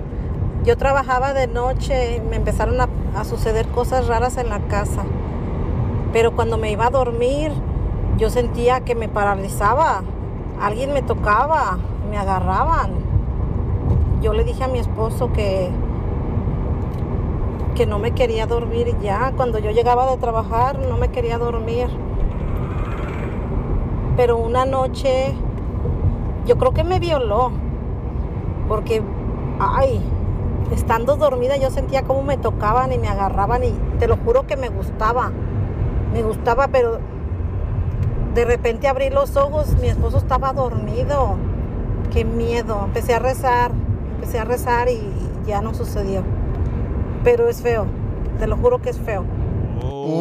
[0.64, 5.04] Yo trabajaba de noche me empezaron a, a suceder cosas raras en la casa.
[6.12, 7.50] Pero cuando me iba a dormir,
[8.18, 10.02] yo sentía que me paralizaba.
[10.60, 11.78] Alguien me tocaba,
[12.10, 12.90] me agarraban.
[14.20, 15.70] Yo le dije a mi esposo que
[17.74, 19.32] que no me quería dormir ya.
[19.34, 21.88] Cuando yo llegaba de trabajar no me quería dormir.
[24.18, 25.34] Pero una noche
[26.46, 27.52] yo creo que me violó.
[28.68, 29.02] Porque,
[29.58, 29.98] ay,
[30.74, 34.56] estando dormida yo sentía como me tocaban y me agarraban y te lo juro que
[34.56, 35.32] me gustaba.
[36.12, 36.98] Me gustaba, pero
[38.34, 41.36] de repente abrí los ojos, mi esposo estaba dormido.
[42.12, 42.82] Qué miedo.
[42.86, 43.72] Empecé a rezar,
[44.16, 45.00] empecé a rezar y
[45.46, 46.22] ya no sucedió.
[47.22, 47.86] Pero es feo,
[48.38, 49.24] te lo juro que es feo.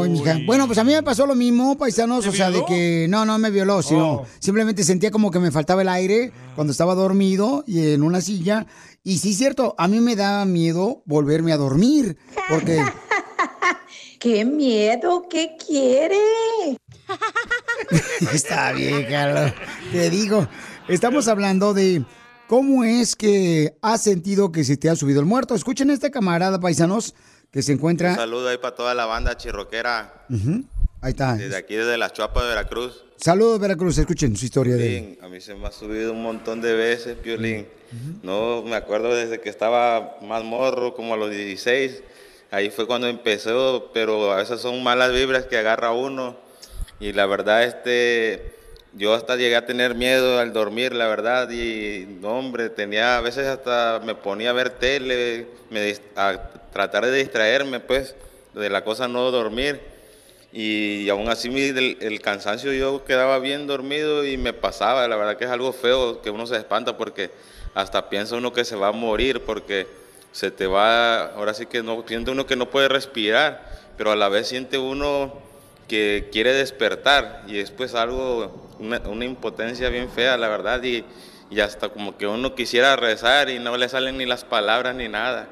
[0.07, 0.37] Mija.
[0.45, 3.37] Bueno, pues a mí me pasó lo mismo, paisanos, o sea, de que no, no
[3.39, 7.93] me violó, sino simplemente sentía como que me faltaba el aire cuando estaba dormido y
[7.93, 8.65] en una silla.
[9.03, 12.17] Y sí, cierto, a mí me daba miedo volverme a dormir,
[12.49, 12.83] porque...
[14.19, 15.27] ¡Qué miedo!
[15.29, 16.17] ¿Qué quiere?
[18.33, 19.53] Está bien, Carlos.
[19.93, 20.45] Te digo,
[20.89, 22.03] estamos hablando de
[22.47, 25.55] cómo es que has sentido que se te ha subido el muerto.
[25.55, 27.15] Escuchen a este camarada, paisanos,
[27.49, 28.11] que se encuentra...
[28.11, 30.25] Un saludo ahí para toda la banda chirroquera.
[31.01, 31.35] Ahí está.
[31.35, 33.05] Desde aquí, desde las Chuapas de Veracruz.
[33.19, 33.97] Saludos, Veracruz.
[33.97, 35.19] Escuchen su historia de...
[35.21, 37.67] A mí se me ha subido un montón de veces, Piolín.
[38.23, 42.01] No, me acuerdo desde que estaba más morro, como a los 16.
[42.49, 46.37] Ahí fue cuando empezó, pero a veces son malas vibras que agarra uno.
[47.01, 48.53] Y la verdad, este,
[48.93, 51.49] yo hasta llegué a tener miedo al dormir, la verdad.
[51.51, 57.05] Y, no, hombre, tenía, a veces hasta me ponía a ver tele, me, a tratar
[57.05, 58.15] de distraerme, pues,
[58.53, 59.98] de la cosa no dormir.
[60.51, 65.07] Y aún así el, el cansancio yo quedaba bien dormido y me pasaba.
[65.07, 67.31] La verdad que es algo feo que uno se espanta porque
[67.75, 69.87] hasta piensa uno que se va a morir porque
[70.31, 74.15] se te va, ahora sí que no, siente uno que no puede respirar, pero a
[74.15, 75.33] la vez siente uno
[75.87, 81.03] que quiere despertar y es pues algo, una, una impotencia bien fea, la verdad, y,
[81.49, 85.07] y hasta como que uno quisiera rezar y no le salen ni las palabras ni
[85.07, 85.47] nada.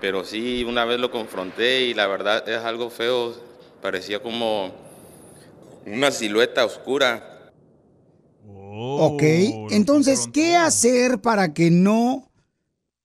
[0.00, 3.34] Pero sí, una vez lo confronté y la verdad es algo feo,
[3.80, 4.72] parecía como
[5.86, 7.52] una silueta oscura.
[8.72, 9.22] Ok,
[9.70, 12.30] entonces, ¿qué hacer para que no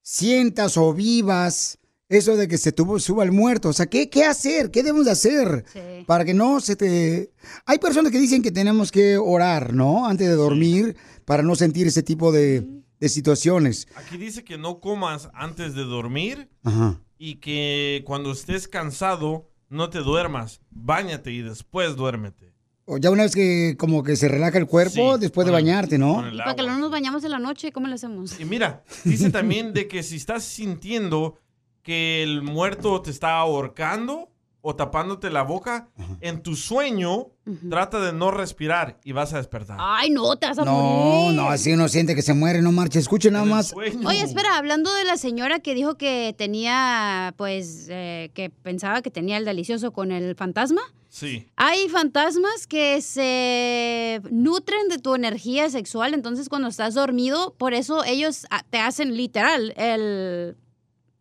[0.02, 3.70] sientas o vivas eso de que se tuvo, suba el muerto?
[3.70, 4.70] O sea, ¿qué, qué hacer?
[4.70, 5.66] ¿Qué debemos de hacer
[6.06, 7.32] para que no se te...
[7.66, 10.06] Hay personas que dicen que tenemos que orar, ¿no?
[10.06, 12.64] Antes de dormir para no sentir ese tipo de,
[13.00, 13.88] de situaciones.
[13.96, 17.02] Aquí dice que no comas antes de dormir Ajá.
[17.18, 20.62] y que cuando estés cansado no te duermas.
[20.72, 22.54] Báñate y después duérmete.
[22.86, 25.54] O ya una vez que como que se relaja el cuerpo Sí, después de el-
[25.56, 26.24] bañarte, ¿no?
[26.38, 28.40] Para que no nos bañamos en la noche, ¿cómo le hacemos?
[28.40, 31.40] Y mira, dice también de que si estás sintiendo
[31.82, 34.30] que el muerto te está ahorcando
[34.68, 35.90] o tapándote la boca,
[36.22, 37.28] en tu sueño
[37.70, 39.78] trata de no respirar y vas a despertar.
[39.80, 41.36] Ay, no, te vas a No, morir.
[41.38, 42.98] no, así uno siente que se muere, no marche.
[42.98, 43.74] Escuche nada más.
[43.76, 49.12] Oye, espera, hablando de la señora que dijo que tenía, pues, eh, que pensaba que
[49.12, 50.82] tenía el delicioso con el fantasma.
[51.10, 51.48] Sí.
[51.58, 58.04] Hay fantasmas que se nutren de tu energía sexual, entonces cuando estás dormido, por eso
[58.04, 60.58] ellos ah, te hacen literal el,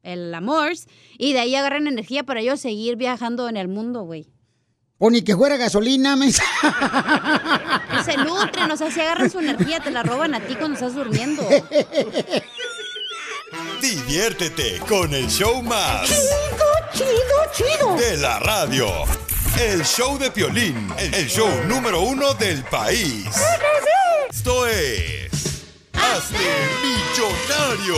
[0.04, 0.72] el amor
[1.18, 4.30] y de ahí agarran energía para ellos seguir viajando en el mundo, güey.
[4.98, 6.30] O ni que fuera gasolina, me...
[6.30, 6.40] Se
[8.16, 11.46] nutren, o sea, si agarran su energía, te la roban a ti cuando estás durmiendo.
[13.80, 16.08] Diviértete con el show más.
[16.08, 17.96] Chido, chido, chido.
[17.96, 18.86] De la radio.
[19.60, 23.26] El show de Piolín, el show número uno del país.
[27.44, 27.94] Millonario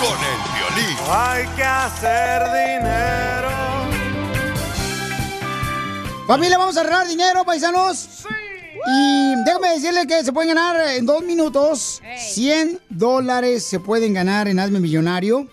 [0.00, 0.96] con el violín.
[1.08, 3.48] Hay que hacer dinero.
[6.26, 8.08] Familia, vamos a arreglar dinero, paisanos.
[8.86, 12.02] Y déjame decirles que se pueden ganar en dos minutos.
[12.16, 15.48] 100 dólares se pueden ganar en Hazme Millonario.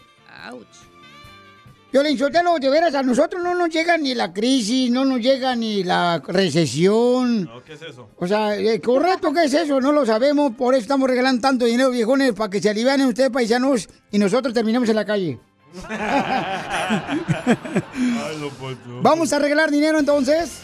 [1.96, 5.56] Violín Sotelo, de veras, a nosotros no nos llega ni la crisis, no nos llega
[5.56, 7.50] ni la recesión.
[7.66, 8.10] ¿Qué es eso?
[8.18, 9.80] O sea, eh, correcto, ¿qué es eso?
[9.80, 13.30] No lo sabemos, por eso estamos regalando tanto dinero, viejones, para que se alivianen ustedes,
[13.30, 15.40] paisanos, y nosotros terminemos en la calle.
[19.02, 20.64] Vamos a arreglar dinero entonces.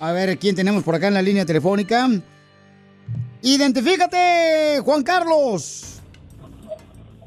[0.00, 2.10] A ver, ¿quién tenemos por acá en la línea telefónica?
[3.40, 6.02] Identifícate, Juan Carlos.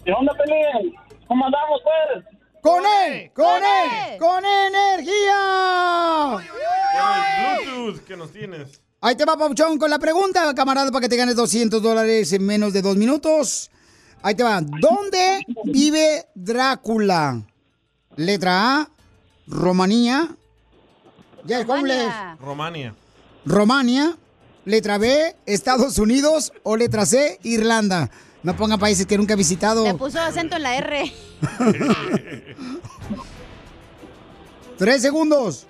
[0.05, 0.93] ¿De dónde Pelín?
[1.27, 2.34] ¿Cómo andamos, pues?
[2.65, 3.31] ¡Con él!
[3.31, 4.17] ¡Con él!
[4.17, 5.37] ¡Con energía!
[7.63, 8.81] Bluetooth que nos tienes.
[9.01, 12.43] Ahí te va, Pauchón, con la pregunta, camarada, para que te ganes 200 dólares en
[12.43, 13.69] menos de dos minutos.
[14.23, 14.61] Ahí te va.
[14.61, 17.43] ¿Dónde vive Drácula?
[18.15, 18.89] Letra A,
[19.45, 20.35] Rumanía.
[21.43, 22.11] Ya, ¿cómo lees?
[22.39, 22.95] Romania.
[23.45, 24.17] Romania.
[24.65, 28.09] letra B, Estados Unidos o letra C, Irlanda.
[28.45, 29.83] No ponga países que nunca he visitado.
[29.83, 31.11] Le puso acento en la R.
[34.77, 35.65] Tres segundos.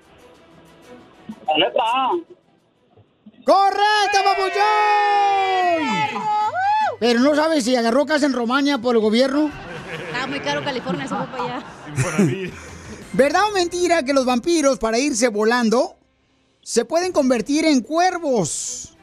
[1.48, 2.12] La letra A.
[3.46, 4.62] ¡Correcto, papuchón!
[7.00, 9.50] Pero no sabes si agarró casa en Romania por el gobierno.
[10.08, 11.64] Está muy caro California, se fue para allá.
[13.14, 15.96] ¿Verdad o mentira que los vampiros, para irse volando,
[16.62, 18.98] se pueden convertir en cuervos?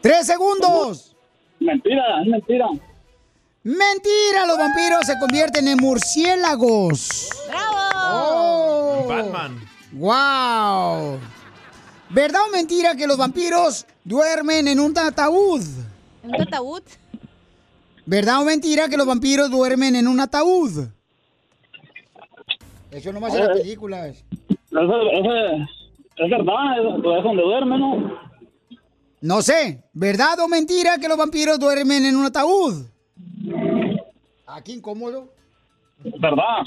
[0.00, 1.16] ¡Tres segundos!
[1.60, 2.66] Mentira, es mentira.
[3.62, 4.46] ¡Mentira!
[4.46, 7.30] Los vampiros se convierten en murciélagos.
[7.48, 9.06] ¡Bravo!
[9.08, 9.60] Batman.
[9.92, 11.18] ¡Wow!
[12.10, 15.62] ¿Verdad o mentira que los vampiros duermen en un ataúd?
[16.24, 16.82] ¿Un ataúd?
[18.04, 20.88] ¿Verdad o mentira que los vampiros duermen en un ataúd?
[22.90, 24.24] Eso nomás en las películas.
[24.48, 25.66] Eso, eso-
[26.16, 28.21] es verdad, es, es donde duerme, ¿no?
[29.22, 32.86] No sé, ¿verdad o mentira que los vampiros duermen en un ataúd?
[34.48, 35.32] Aquí incómodo.
[35.98, 36.64] ¿Verdad?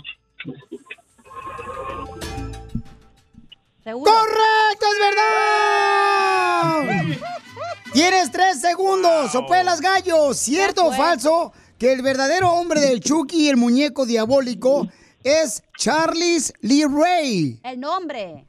[3.84, 6.84] ¡Correcto, es verdad!
[7.94, 10.38] Tienes tres segundos, o pelas gallos.
[10.38, 14.88] ¿Cierto o falso que el verdadero hombre del Chucky, el muñeco diabólico,
[15.26, 17.60] es Charles Lee Ray?
[17.64, 18.48] El nombre.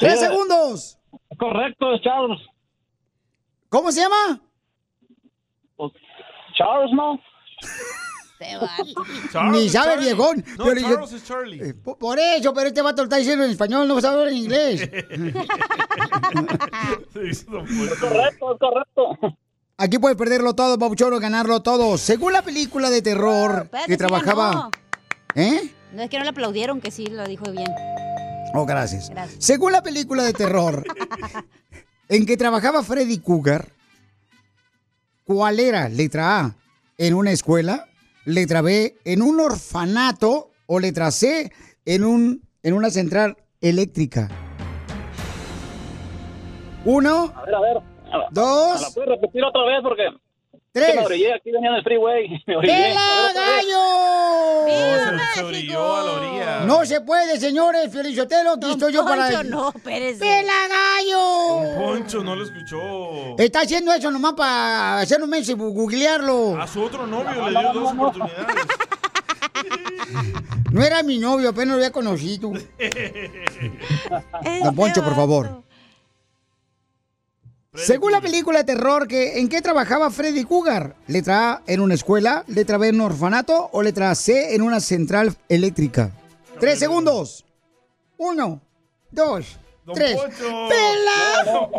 [0.00, 0.97] ¡Tres segundos!
[1.38, 2.40] Correcto, es Charles.
[3.68, 4.40] ¿Cómo se llama?
[6.54, 7.20] Charles, ¿no?
[9.50, 10.44] Ni sabe viejón.
[10.56, 11.60] No, Pero yo- Charles es Charlie.
[11.70, 14.36] Eh, Por, eso, pero este vato lo está diciendo en español, no sabe hablar en
[14.38, 14.88] inglés.
[18.00, 19.18] correcto, es correcto.
[19.76, 21.98] Aquí puedes perderlo todo, Pabuchón, o ganarlo todo.
[21.98, 24.70] Según la película de terror Espérate, que trabajaba...
[25.34, 25.72] ¿Eh?
[25.92, 27.70] No es que no le aplaudieron, que sí lo dijo bien.
[28.54, 29.10] Oh, gracias.
[29.10, 29.44] Gracias.
[29.44, 30.84] Según la película de terror
[32.08, 33.68] en que trabajaba Freddy Cougar,
[35.24, 35.88] ¿cuál era?
[35.88, 36.56] Letra A,
[36.96, 37.86] en una escuela.
[38.24, 40.50] Letra B, en un orfanato.
[40.70, 41.50] O letra C,
[41.86, 44.28] en, un, en una central eléctrica.
[46.84, 47.76] Uno, A ver, a ver.
[47.78, 48.74] A- Dos.
[48.74, 49.78] ¿Me la puedes repetir otra vez?
[49.82, 50.02] Porque...
[50.78, 50.94] Tres.
[50.96, 52.42] Me orillé, aquí venía en el freeway.
[52.46, 52.74] Me orillé.
[52.74, 53.66] A ver, ¡Pela otra vez.
[53.66, 55.34] gallo!
[55.34, 56.60] Se, se orilló a la orilla.
[56.66, 59.28] No se puede, señores, Felicitelo, aquí estoy yo para...
[59.30, 60.20] Poncho, no, espérese.
[60.20, 61.74] ¡Pela gallo!
[61.78, 63.36] Poncho no lo escuchó.
[63.38, 66.60] Está haciendo eso nomás para hacer un mes y googlearlo.
[66.60, 68.56] A su otro novio le dio dos oportunidades.
[70.70, 72.52] No era mi novio, apenas lo había conocido.
[74.62, 75.62] Don Poncho, por favor.
[77.74, 80.96] Según la película de terror, que, ¿en qué trabajaba Freddy Cougar?
[81.06, 82.44] Letra A, en una escuela.
[82.48, 83.68] Letra B, en un orfanato.
[83.72, 86.10] O letra C, en una central eléctrica.
[86.58, 87.44] Tres segundos.
[88.16, 88.60] Uno,
[89.10, 90.18] dos, Don tres.
[90.18, 91.70] ¡Pela!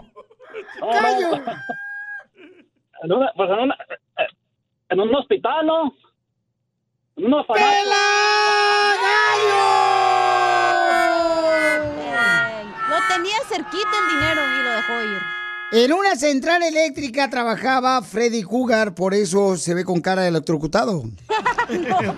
[1.01, 1.35] ¡Callo!
[3.01, 3.77] En una, pues en, una,
[4.89, 5.93] en un hospital, ¿no?
[7.17, 7.65] En un orfanato.
[12.89, 15.38] Lo tenía cerquita el dinero y lo dejó ir.
[15.71, 21.03] En una central eléctrica trabajaba Freddy Cougar, por eso se ve con cara de electrocutado.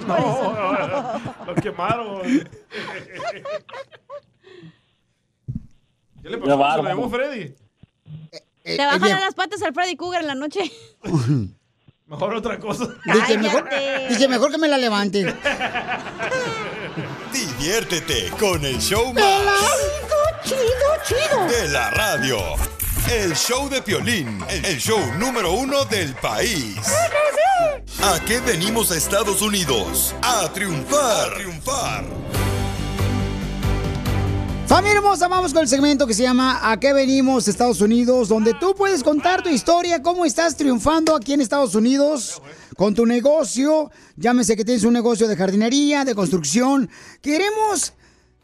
[0.08, 2.22] No, lo quemaron.
[2.22, 2.48] ¿Qué
[6.30, 6.76] le Qué pasó?
[6.76, 7.54] ¿Se lo llevó Freddy?
[8.64, 10.62] Eh, Te bajan eh, a las patas al Freddy Cougar en la noche.
[12.08, 12.88] Mejor otra cosa.
[13.06, 13.68] Dije mejor,
[14.10, 15.24] dije, mejor que me la levante.
[17.34, 19.24] Diviértete con el show más
[20.44, 20.62] Chido, chido,
[21.06, 21.46] chido.
[21.48, 22.38] de la radio.
[23.12, 26.78] El show de Piolín, el show número uno del país.
[28.02, 30.15] ¿A qué venimos a Estados Unidos?
[30.21, 31.30] A triunfar.
[31.30, 32.06] A triunfar.
[34.65, 38.30] Familia hermosa, vamos con el segmento que se llama ¿A qué venimos Estados Unidos?
[38.30, 42.41] Donde tú puedes contar tu historia, cómo estás triunfando aquí en Estados Unidos
[42.78, 43.91] con tu negocio.
[44.15, 46.89] Llámese que tienes un negocio de jardinería, de construcción.
[47.21, 47.91] Queremos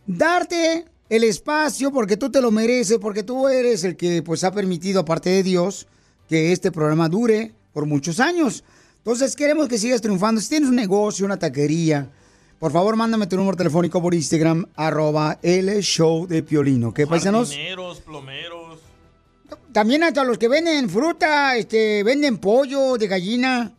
[0.06, 4.52] darte el espacio porque tú te lo mereces, porque tú eres el que pues ha
[4.52, 5.88] permitido, aparte de Dios,
[6.28, 8.64] que este programa dure por muchos años.
[8.98, 10.42] Entonces queremos que sigas triunfando.
[10.42, 12.10] Si tienes un negocio, una taquería,
[12.60, 16.94] por favor, mándame tu número telefónico por Instagram, arroba el show de Piolino.
[16.94, 17.50] ¿Qué, paisanos?
[17.50, 18.80] Jardineros, plomeros.
[19.72, 23.77] También hasta los que venden fruta, este, venden pollo de gallina.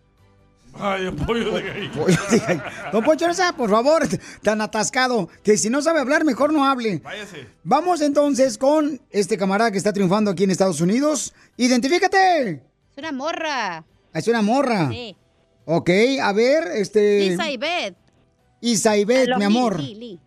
[0.81, 1.93] Ay, el pollo de gallina.
[1.97, 2.91] Pollo de gallina.
[2.93, 4.07] Don Poncho, no sea, por favor,
[4.43, 6.99] tan atascado, que si no sabe hablar, mejor no hable.
[6.99, 7.47] Váyase.
[7.65, 11.35] Vamos entonces con este camarada que está triunfando aquí en Estados Unidos.
[11.57, 12.63] ¡Identifícate!
[12.93, 13.85] Es una morra.
[14.15, 14.89] Es una morra.
[14.91, 15.17] Sí.
[15.65, 15.91] Ok,
[16.23, 17.37] a ver, este...
[18.61, 19.81] Isaibet, Aló, mi amor.
[19.81, 20.21] Li, Li.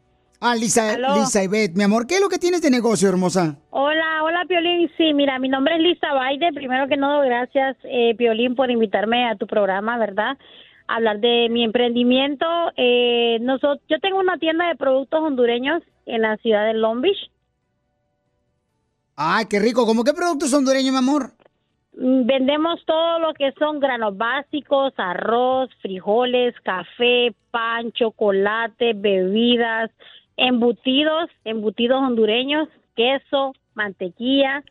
[0.44, 1.16] Ah, Lisa, Aló.
[1.18, 2.08] Lisaibet, mi amor.
[2.08, 3.58] ¿Qué es lo que tienes de negocio, hermosa?
[3.70, 4.90] Hola, hola Piolín.
[4.98, 6.52] Sí, mira, mi nombre es Lisa Baide.
[6.52, 10.40] Primero que todo, gracias eh, Piolín por invitarme a tu programa, ¿verdad?
[10.88, 12.46] A hablar de mi emprendimiento.
[12.76, 17.30] Eh, nosotros, yo tengo una tienda de productos hondureños en la ciudad de Long Beach.
[19.16, 19.86] Ay, qué rico.
[19.86, 21.34] ¿Cómo qué productos hondureños, mi amor?
[21.96, 29.92] Mm, Vendemos todo lo que son granos básicos, arroz, frijoles, café, pan, chocolate, bebidas,
[30.38, 34.64] embutidos, embutidos hondureños, queso, mantequilla.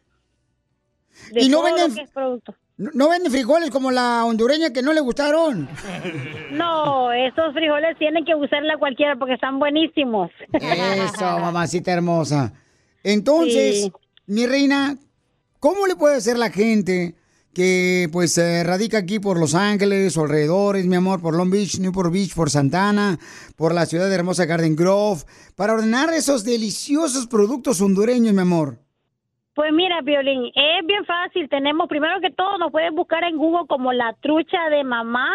[1.32, 2.54] de ¿Y no venden- que es producto.
[2.76, 5.68] ¿No, no venden frijoles como la hondureña que no le gustaron?
[6.52, 10.30] No, esos frijoles tienen que usarla cualquiera porque están buenísimos.
[10.52, 12.52] Eso, mamacita hermosa.
[13.02, 13.92] Entonces, Sí.
[14.26, 14.96] mi reina,
[15.58, 17.14] ¿cómo le puede hacer la gente
[17.54, 22.12] que pues eh, radica aquí por Los Ángeles alrededores, mi amor, por Long Beach, Newport
[22.12, 23.18] Beach, por Santana,
[23.56, 25.22] por la ciudad de hermosa Garden Grove,
[25.56, 28.78] para ordenar esos deliciosos productos hondureños, mi amor?
[29.54, 31.48] Pues mira, Violín, es bien fácil.
[31.48, 35.28] Tenemos, primero que todo, nos pueden buscar en Google como la trucha de mamá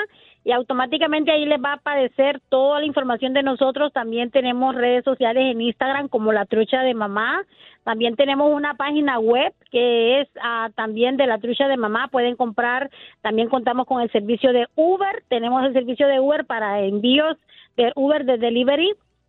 [0.46, 3.92] y automáticamente ahí les va a aparecer toda la información de nosotros.
[3.92, 7.42] También tenemos redes sociales en Instagram como la trucha de mamá.
[7.86, 12.08] También tenemos una página web que es ah, también de la trucha de mamá.
[12.08, 12.90] Pueden comprar,
[13.22, 15.24] también contamos con el servicio de Uber.
[15.30, 17.38] Tenemos el servicio de Uber para envíos
[17.78, 18.92] de Uber de delivery.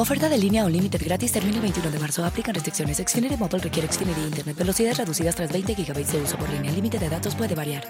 [0.00, 2.24] Oferta de línea Unlimited gratis termina el 21 de marzo.
[2.24, 2.96] Aplican restricciones.
[2.98, 4.56] Xfinity Mobile requiere Xfinity Internet.
[4.56, 6.70] Velocidades reducidas tras 20 GB de uso por línea.
[6.70, 7.84] El límite de datos puede variar.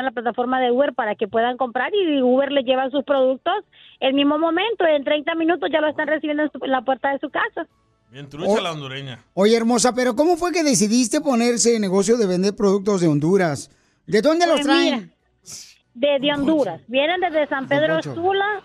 [0.00, 3.52] en la plataforma de Uber para que puedan comprar y Uber les lleva sus productos
[3.98, 7.10] el mismo momento, en 30 minutos ya lo están recibiendo en, su- en la puerta
[7.12, 7.66] de su casa.
[8.12, 8.60] Bien trucha Oh.
[8.60, 9.24] la hondureña.
[9.34, 13.70] Oye, hermosa, pero ¿cómo fue que decidiste ponerse en negocio de vender productos de Honduras?
[14.06, 14.94] ¿De dónde los Pues traen?
[14.94, 16.80] mira, de, de Honduras.
[16.86, 18.00] Vienen desde San Pedro.
[18.00, 18.62] Sula,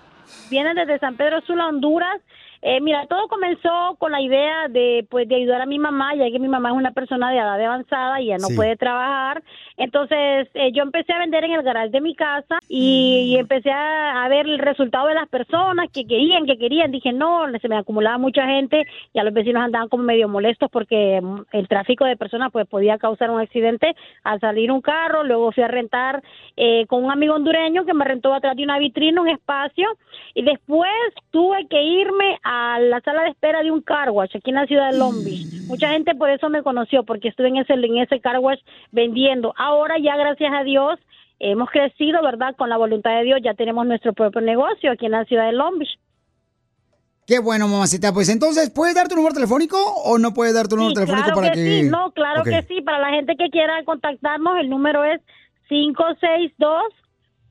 [0.49, 2.21] vienen desde San Pedro Sula, Honduras.
[2.65, 6.31] Eh, mira, todo comenzó con la idea de pues de ayudar a mi mamá, ya
[6.31, 8.55] que mi mamá es una persona de edad avanzada y ya no Sí.
[8.55, 9.43] puede trabajar.
[9.75, 13.69] Entonces, eh, yo empecé a vender en el garage de mi casa y, y empecé
[13.69, 16.91] a, a ver el resultado de las personas que querían, que querían.
[16.91, 20.69] Dije, no, se me acumulaba mucha gente y a los vecinos andaban como medio molestos
[20.71, 23.93] porque mm, el tráfico de personas pues podía causar un accidente
[24.23, 25.23] al salir un carro.
[25.25, 26.23] Luego fui a rentar
[26.55, 29.89] eh, con un amigo hondureño que me rentó atrás de una vitrina, un espacio.
[30.33, 30.89] Y después
[31.31, 34.65] tuve que irme a la sala de espera de un car wash aquí en la
[34.65, 35.45] ciudad de Long Beach.
[35.67, 38.59] Mucha gente por eso me conoció, porque estuve en ese, en ese car wash
[38.91, 39.53] vendiendo.
[39.57, 40.99] Ahora ya, gracias a Dios,
[41.39, 42.55] hemos crecido, ¿verdad?
[42.55, 45.53] Con la voluntad de Dios, ya tenemos nuestro propio negocio aquí en la ciudad de
[45.53, 45.97] Long Beach.
[47.25, 48.13] Qué bueno, mamacita.
[48.13, 51.27] Pues entonces, ¿puedes dar tu número telefónico o no puedes dar tu número Sí, telefónico
[51.27, 51.81] claro para que, que...
[51.81, 52.81] sí, no, claro que sí.
[52.81, 55.21] Para la gente que quiera contactarnos, el número es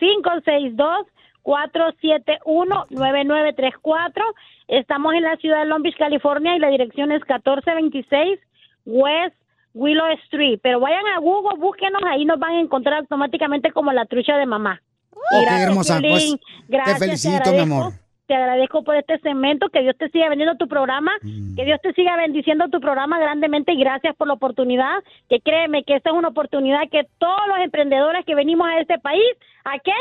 [1.42, 4.22] 562-471-9934.
[4.68, 8.38] Estamos en la ciudad de Long Beach, California, y la dirección es 1426
[8.86, 9.34] West
[9.74, 10.60] Willow Street.
[10.62, 14.46] Pero vayan a Google, búsquenos, ahí nos van a encontrar automáticamente como la trucha de
[14.46, 14.80] mamá.
[15.10, 17.94] Ok, gracias, hermosa, pues, te Gracias, felicito, mi amor.
[18.28, 21.56] Te agradezco por este segmento, que Dios te siga vendiendo tu programa, Mm.
[21.56, 25.82] que Dios te siga bendiciendo tu programa grandemente y gracias por la oportunidad, que créeme
[25.82, 29.24] que esta es una oportunidad que todos los emprendedores que venimos a este país,
[29.64, 29.92] ¿a qué?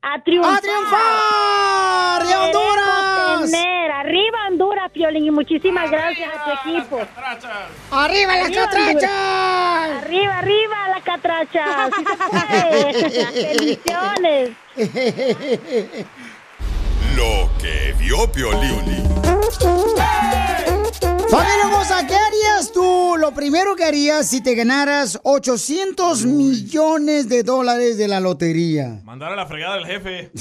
[0.00, 0.54] A triunfar.
[0.56, 2.22] ¡A triunfar!
[2.26, 3.50] ¡De Honduras!
[3.50, 7.00] tener Arriba Honduras, Piolín, y muchísimas gracias a tu equipo.
[7.90, 9.10] ¡Arriba las catrachas!
[9.10, 10.04] Honduras.
[10.04, 11.90] Arriba, arriba las catrachas.
[11.96, 13.46] Sí se puede.
[13.46, 14.50] Bendiciones.
[17.24, 19.02] Lo que vio Piolín.
[21.30, 23.16] Familia hermosa, ¿qué harías tú?
[23.18, 29.00] Lo primero que harías si te ganaras 800 millones de dólares de la lotería.
[29.04, 30.30] Mandar a la fregada al jefe.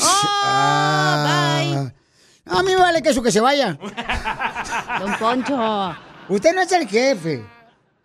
[2.46, 2.62] Ah.
[2.68, 3.80] dígale que eso que se vaya.
[5.00, 5.96] Don Poncho.
[6.28, 7.46] Usted no es el jefe.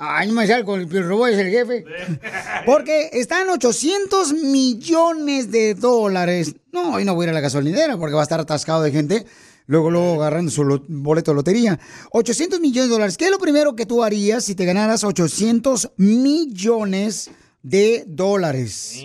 [0.01, 1.85] Ay, no me sale con el robot es el jefe.
[2.67, 6.55] Porque están 800 millones de dólares.
[6.73, 8.93] No, hoy no voy a ir a la gasolinera porque va a estar atascado de
[8.93, 9.27] gente.
[9.67, 11.81] Luego, luego agarrando su boleto de lotería.
[12.13, 13.17] 800 millones de dólares.
[13.17, 17.31] ¿Qué es lo primero que tú harías si te ganaras 800 millones
[17.63, 19.03] de dólares?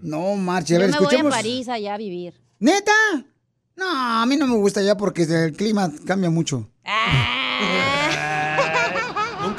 [0.00, 0.76] No, marche.
[0.76, 1.28] A Yo ver, me voy a.
[1.28, 2.34] París allá a vivir.
[2.58, 2.92] ¿Neta?
[3.76, 6.70] No, a mí no me gusta ya porque el clima cambia mucho.
[6.84, 8.35] Nunca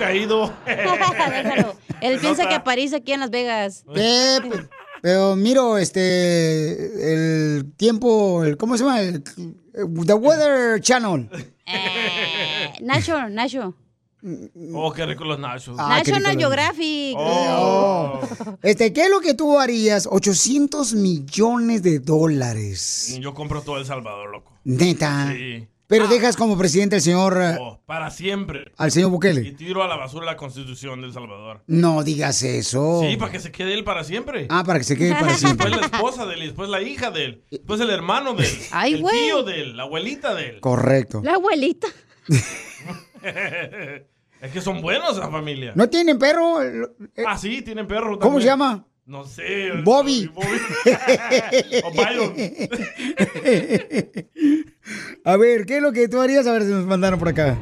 [0.06, 0.54] he ido.
[0.66, 1.76] Déjalo.
[2.02, 3.84] Él piensa que a París aquí en Las Vegas.
[3.96, 4.70] Eh, pe-
[5.02, 9.02] pero miro este el tiempo, el, ¿cómo se llama?
[9.02, 11.30] El, the Weather Channel.
[11.66, 13.76] Eh, Nacho, Nacho.
[14.74, 15.78] Oh, qué rico los nachos.
[15.80, 16.40] Ah, National rico.
[16.40, 17.16] Geographic.
[17.18, 18.20] Oh.
[18.64, 20.08] Este, ¿qué es lo que tú harías?
[20.12, 23.16] 800 millones de dólares.
[23.22, 24.54] Yo compro todo El Salvador, loco.
[24.64, 25.32] Neta.
[25.34, 25.68] Sí.
[25.88, 28.74] Pero dejas como presidente al señor eh, Oh, para siempre.
[28.76, 29.52] al señor Y Bukele.
[29.54, 31.64] tiro a la basura la constitución de El Salvador.
[31.68, 33.02] No digas eso.
[33.08, 34.48] Sí, para que se quede él para siempre.
[34.50, 35.70] Ah, para que se quede para siempre.
[35.70, 38.44] Después la esposa de él, y después la hija de él, después el hermano de
[38.46, 39.16] él, Ay, el güey.
[39.28, 40.60] tío de él, la abuelita de él.
[40.60, 41.22] Correcto.
[41.24, 41.88] La abuelita.
[44.42, 45.72] es que son buenos esa familia.
[45.76, 46.58] ¿No tienen perro?
[47.26, 48.20] Ah, sí, tienen perro.
[48.20, 48.42] ¿Cómo también.
[48.42, 48.86] se llama?
[49.08, 49.72] No sé.
[49.86, 50.30] Bobby.
[51.86, 52.34] o Byron.
[55.24, 56.46] A ver, ¿qué es lo que tú harías?
[56.46, 57.58] A ver si nos mandaron por acá.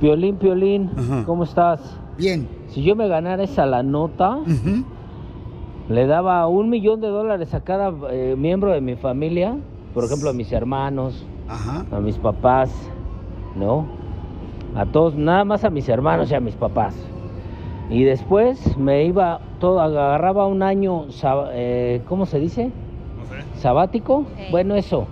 [0.00, 0.88] Piolín, Piolín,
[1.26, 1.80] ¿cómo estás?
[2.16, 2.48] Bien.
[2.68, 4.38] Si yo me ganara esa la nota,
[5.88, 9.58] le daba un millón de dólares a cada eh, miembro de mi familia,
[9.92, 12.70] por ejemplo, a mis hermanos, a mis papás,
[13.56, 13.88] ¿no?
[14.76, 16.94] A todos, nada más a mis hermanos y a mis papás.
[17.90, 22.70] Y después me iba, todo, agarraba un año, sab- eh, ¿cómo se dice?
[23.60, 24.26] ¿Sabático?
[24.50, 25.06] Bueno, eso.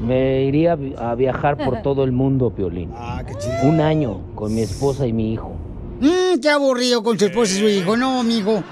[0.00, 2.90] Me iría a vi- a viajar por todo el mundo, Piolín.
[2.96, 3.54] Ah, qué chido.
[3.64, 5.52] Un año con mi esposa y mi hijo.
[6.00, 7.96] Mmm, qué aburrido con su esposa y su hijo.
[7.96, 8.62] No, amigo.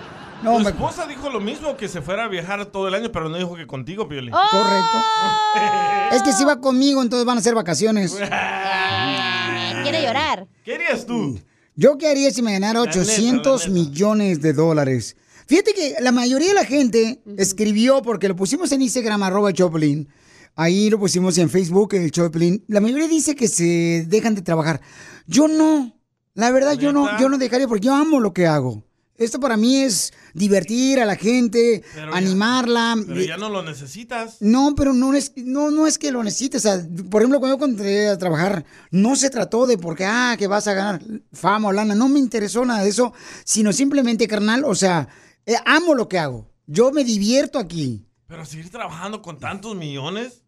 [0.43, 0.71] No, Tu me...
[0.71, 3.55] esposa dijo lo mismo, que se fuera a viajar todo el año, pero no dijo
[3.57, 4.31] que contigo, Pioli.
[4.33, 4.37] Oh.
[4.51, 6.15] Correcto.
[6.17, 8.13] Es que si va conmigo, entonces van a ser vacaciones.
[9.83, 10.47] Quiere llorar.
[10.65, 11.39] ¿Qué harías tú?
[11.81, 15.15] ¿Yo qué haría si me ganara neta, 800 millones de dólares?
[15.47, 20.09] Fíjate que la mayoría de la gente escribió, porque lo pusimos en Instagram, arroba Choplin.
[20.57, 22.65] Ahí lo pusimos en Facebook, el Choplin.
[22.67, 24.81] La mayoría dice que se dejan de trabajar.
[25.29, 25.97] Yo no.
[26.35, 28.83] La verdad, yo no, yo no dejaría porque yo amo lo que hago.
[29.19, 32.97] Esto para mí es divertir a la gente, Pero ya- animarla.
[33.07, 34.37] Pero ya no lo necesitas.
[34.41, 36.65] No, pero no es, no, no es que lo necesites.
[36.65, 40.37] O sea, por ejemplo, cuando yo entré a trabajar, no se trató de porque, ah,
[40.39, 41.03] que vas a ganar
[41.33, 41.95] fama o lana.
[41.97, 43.13] No me interesó nada de eso,
[43.45, 45.09] sino simplemente, carnal, o sea,
[45.47, 46.49] eh, amo lo que hago.
[46.67, 48.07] Yo me divierto aquí.
[48.29, 50.43] Pero seguir trabajando con tantos millones.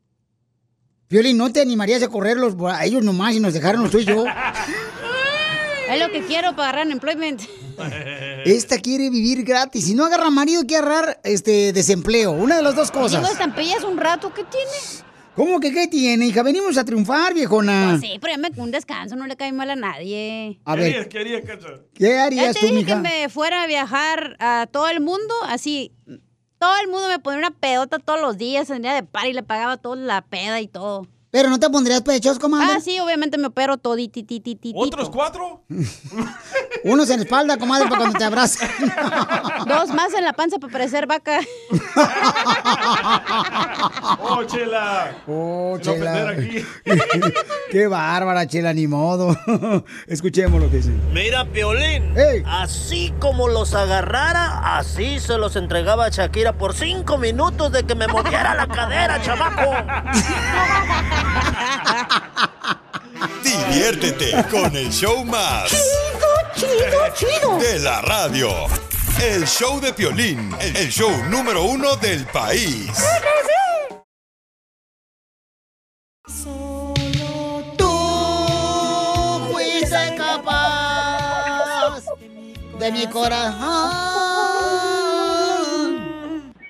[1.09, 4.25] Violín, ¿no te animarías a correrlos a ellos nomás y nos dejaron los tuyos?
[5.91, 7.41] Es lo que quiero para agarrar employment.
[8.45, 9.87] Esta quiere vivir gratis.
[9.87, 12.33] Si no agarra marido, quiere agarrar este, desempleo.
[12.33, 13.31] Una de las dos cosas.
[13.31, 15.07] estampillas un rato, ¿qué tiene?
[15.37, 16.43] ¿Cómo que qué tiene, hija?
[16.43, 17.97] Venimos a triunfar, viejona.
[17.99, 20.61] Pues sí, pero ya me un descanso, no le cae mal a nadie.
[20.65, 20.91] A ¿Qué ver.
[20.93, 21.07] harías?
[21.07, 21.69] ¿Qué harías, Cacha?
[21.95, 25.33] ¿Qué Ya harías te tú, dije que me fuera a viajar a todo el mundo,
[25.47, 25.93] así.
[26.59, 29.43] Todo el mundo me ponía una pedota todos los días, tendría de par y le
[29.43, 31.07] pagaba toda la peda y todo.
[31.31, 32.75] Pero no te pondrías pechos, comadre.
[32.77, 34.11] Ah, sí, obviamente me opero ti,
[34.75, 35.63] ¿Otros cuatro?
[36.85, 38.69] Unos en la espalda, comadre, para cuando te abrazan.
[39.69, 41.39] Dos más en la panza para parecer vaca.
[44.19, 45.15] ¡Oh, chela!
[45.29, 46.31] Oh, Sin chela.
[46.31, 46.65] aquí.
[47.71, 49.37] Qué bárbara, chela, ni modo.
[50.09, 50.91] Escuchemos lo que dice.
[51.13, 52.13] Mira, Piolín,
[52.47, 57.95] así como los agarrara, así se los entregaba a Shakira por cinco minutos de que
[57.95, 59.71] me moviera la cadera, chamaco.
[63.43, 65.71] Diviértete con el show más.
[66.55, 67.59] Chido, chido.
[67.59, 68.51] De la radio.
[69.23, 72.91] El show de Piolín, el show número uno del país.
[77.77, 77.89] Tú
[79.53, 82.01] fuiste capaz
[82.79, 83.61] de mi corazón.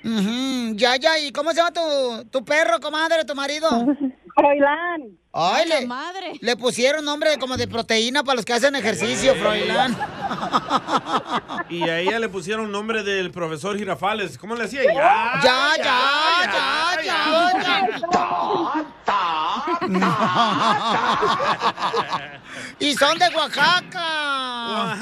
[0.03, 3.69] Ujú, Ya, ya, ¿y cómo se llama tu, tu perro, comadre, tu marido?
[4.41, 5.19] Froilán.
[5.33, 6.33] Ay, le, madre.
[6.41, 9.95] le pusieron nombre como de proteína para los que hacen ejercicio, Froilán.
[11.69, 14.39] Y a ella le pusieron nombre del profesor Girafales.
[14.39, 14.81] ¿Cómo le hacía?
[14.83, 15.99] Ya, Ya, ya,
[17.03, 17.87] ya, ya,
[22.79, 24.97] Y son de Oaxaca.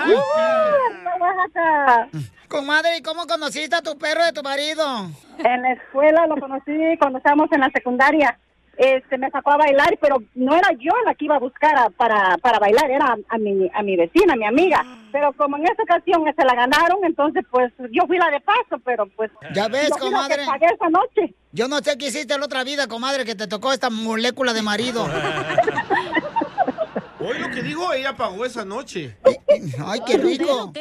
[1.19, 2.09] Oaxaca.
[2.49, 5.09] Comadre, ¿y cómo conociste a tu perro de tu marido?
[5.37, 8.37] En la escuela lo conocí cuando estábamos en la secundaria.
[8.79, 11.89] Este, me sacó a bailar, pero no era yo la que iba a buscar a-
[11.89, 14.85] para, para bailar, era a mi, a mi vecina, a mi amiga.
[15.11, 18.79] Pero como en esa ocasión se la ganaron, entonces pues yo fui la de paso,
[18.85, 19.29] pero pues...
[19.53, 20.45] Ya ves, comadre.
[20.45, 21.33] pagué esa noche.
[21.51, 24.53] Yo no sé qué hiciste en la otra vida, comadre, que te tocó esta molécula
[24.53, 25.05] de marido.
[27.19, 29.17] Hoy lo que dijo, ella pagó esa noche.
[29.85, 30.71] Ay, qué rico.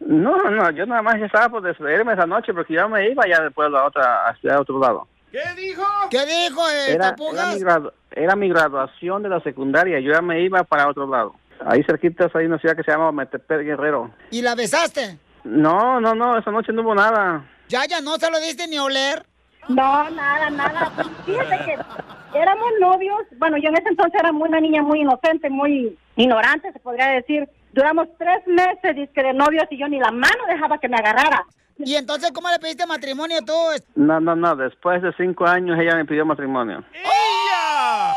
[0.00, 3.40] No, no, yo nada más estaba por despedirme esa noche porque yo me iba ya
[3.42, 5.06] después a la otra, hacia otro lado.
[5.32, 5.82] ¿Qué dijo?
[6.10, 10.20] ¿Qué dijo, eh, Era, era, mi gradu- era mi graduación de la secundaria, yo ya
[10.20, 11.34] me iba para otro lado.
[11.64, 14.10] Ahí cerquita hay una ciudad que se llama Metepec Guerrero.
[14.30, 15.18] ¿Y la besaste?
[15.44, 17.44] No, no, no, esa noche no hubo nada.
[17.68, 19.24] Ya, ya, no se lo diste ni oler.
[19.68, 20.92] No, nada, nada.
[21.24, 23.20] Fíjate que éramos novios.
[23.38, 27.06] Bueno, yo en ese entonces era muy, una niña muy inocente, muy ignorante, se podría
[27.08, 27.48] decir.
[27.72, 31.44] Duramos tres meses dizque, de novios y yo ni la mano dejaba que me agarrara.
[31.86, 33.52] ¿Y entonces cómo le pediste matrimonio tú?
[33.94, 36.84] No, no, no, después de cinco años ella me pidió matrimonio.
[36.92, 38.14] ¡Ella!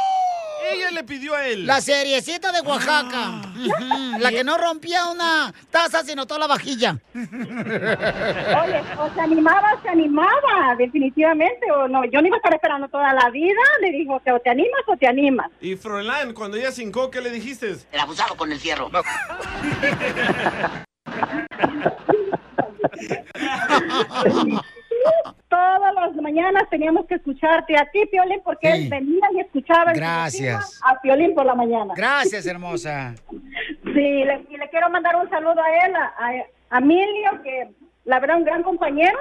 [0.71, 1.65] Ella le pidió a él.
[1.67, 3.41] La seriecita de Oaxaca.
[3.55, 6.97] Ujú, La que no rompía una taza, sino toda la vajilla.
[7.13, 11.71] Oye, o se animaba, se animaba, definitivamente.
[11.71, 13.61] O no, yo no iba a estar esperando toda la vida.
[13.81, 15.51] Le dijo que o te animas o te animas.
[15.61, 17.75] Y Froilán, cuando ella cincó, ¿qué le dijiste?
[17.91, 18.89] El abusado con el fierro.
[25.49, 28.83] Todas las mañanas teníamos que escucharte a ti, Piolín, porque Sí.
[28.83, 30.79] él venía y escuchaba su Gracias.
[30.83, 31.93] a Piolín por la mañana.
[31.95, 33.13] Gracias, hermosa.
[33.29, 37.69] Sí, le- y le quiero mandar un saludo a él, a, a Emilio, que
[38.05, 39.17] la verdad un gran compañero,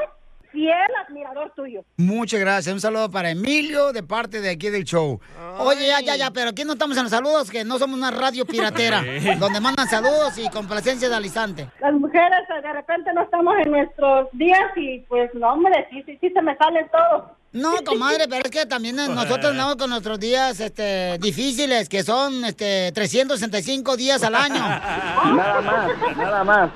[0.54, 1.84] fiel admirador tuyo.
[1.96, 2.72] Muchas gracias.
[2.72, 5.20] Un saludo para Emilio de parte de aquí del show.
[5.58, 8.12] Oye, ya, ya, ya, pero aquí no estamos en los saludos, que no somos una
[8.12, 9.02] radio piratera,
[9.38, 11.68] donde mandan saludos y complacencias al instante.
[11.80, 16.02] Las mujeres eh, de repente no estamos en nuestros días y pues no, hombre, sí,
[16.06, 17.36] sí, sí se me sale todo.
[17.54, 22.44] No, comadre, pero es que también nosotros andamos con nuestros días este, difíciles, que son
[22.44, 24.58] este, 365 días al año.
[24.58, 26.70] Nada más, nada más.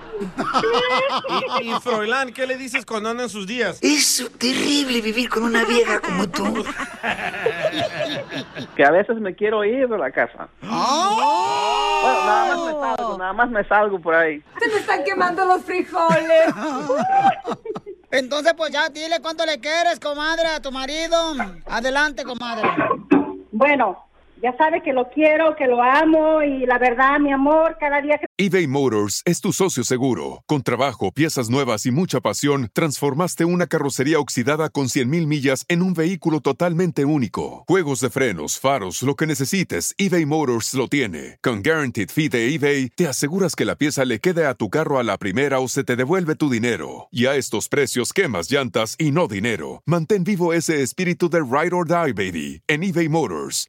[1.61, 3.81] Y, y Froilán, ¿qué le dices cuando andan sus días?
[3.83, 6.65] Es terrible vivir con una vieja como tú.
[8.77, 10.49] Que a veces me quiero ir de la casa.
[10.61, 14.41] Bueno, nada más me salgo, nada más me salgo por ahí.
[14.61, 16.55] Se me están quemando los frijoles.
[18.11, 21.35] Entonces, pues ya, dile cuánto le quieres, comadre, a tu marido.
[21.67, 22.69] Adelante, comadre.
[23.53, 24.08] Bueno,
[24.43, 28.19] ya sabe que lo quiero, que lo amo y la verdad, mi amor, cada día
[28.19, 30.45] que eBay Motors es tu socio seguro.
[30.47, 35.83] Con trabajo, piezas nuevas y mucha pasión, transformaste una carrocería oxidada con 100.000 millas en
[35.83, 37.65] un vehículo totalmente único.
[37.67, 41.39] Juegos de frenos, faros, lo que necesites, eBay Motors lo tiene.
[41.43, 45.01] Con Guaranteed Fee de eBay, te aseguras que la pieza le quede a tu carro
[45.01, 47.09] a la primera o se te devuelve tu dinero.
[47.11, 49.83] Y a estos precios, quemas llantas y no dinero.
[49.85, 53.69] Mantén vivo ese espíritu de Ride or Die, baby, en eBay Motors.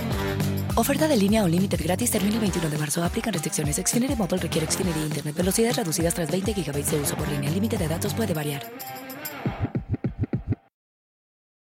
[0.75, 3.03] Oferta de línea o límite gratis termina el 21 de marzo.
[3.03, 3.75] Aplican restricciones.
[3.75, 5.35] Xfinity Mobile requiere Xfinity Internet.
[5.35, 7.49] Velocidades reducidas tras 20 GB de uso por línea.
[7.49, 8.61] El límite de datos puede variar.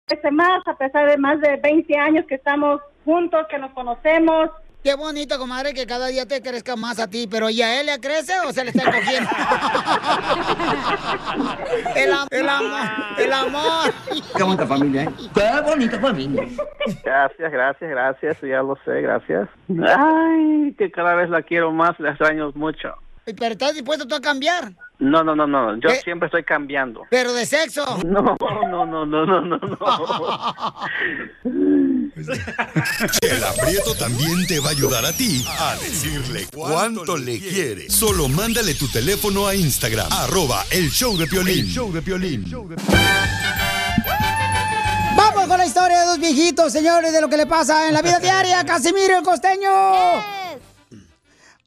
[0.06, 4.50] crece más, a pesar de más de 20 años que estamos juntos, que nos conocemos.
[4.84, 7.86] Qué bonito, comadre, que cada día te crezca más a ti, pero ¿y a él
[7.86, 9.30] le crece o se le está cogiendo?
[11.96, 12.82] el, am- el amor,
[13.20, 13.94] el amor.
[14.36, 15.10] Qué bonita familia, ¿eh?
[15.36, 16.48] Qué bonita familia.
[17.04, 19.48] Gracias, gracias, gracias, ya lo sé, gracias.
[19.70, 22.96] Ay, que cada vez la quiero más, la extraño mucho.
[23.24, 25.96] Pero estás dispuesto tú a cambiar, No, no, no, no, yo ¿Qué?
[25.98, 27.04] siempre estoy cambiando.
[27.12, 27.86] pero de sexo.
[28.04, 28.36] No, no,
[28.68, 29.60] no, no, no, no, no.
[32.14, 37.90] Chela Prieto también te va a ayudar a ti a decirle cuánto le quiere.
[37.90, 41.66] Solo mándale tu teléfono a Instagram, arroba el show de Piolín.
[41.66, 42.46] El show de Piolín.
[45.16, 48.02] Vamos con la historia de dos viejitos, señores, de lo que le pasa en la
[48.02, 48.66] vida diaria.
[48.66, 49.70] Casimiro el costeño.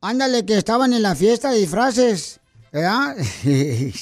[0.01, 2.41] Ándale, que estaban en la fiesta de disfraces,
[2.71, 3.17] ¿verdad?
[3.45, 3.95] en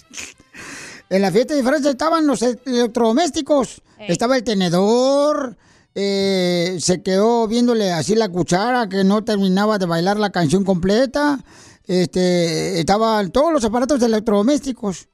[1.09, 3.81] la fiesta de disfraces estaban los electrodomésticos.
[4.09, 5.57] Estaba el tenedor,
[5.95, 11.39] eh, se quedó viéndole así la cuchara que no terminaba de bailar la canción completa.
[11.87, 15.09] Este, estaban todos los aparatos electrodomésticos.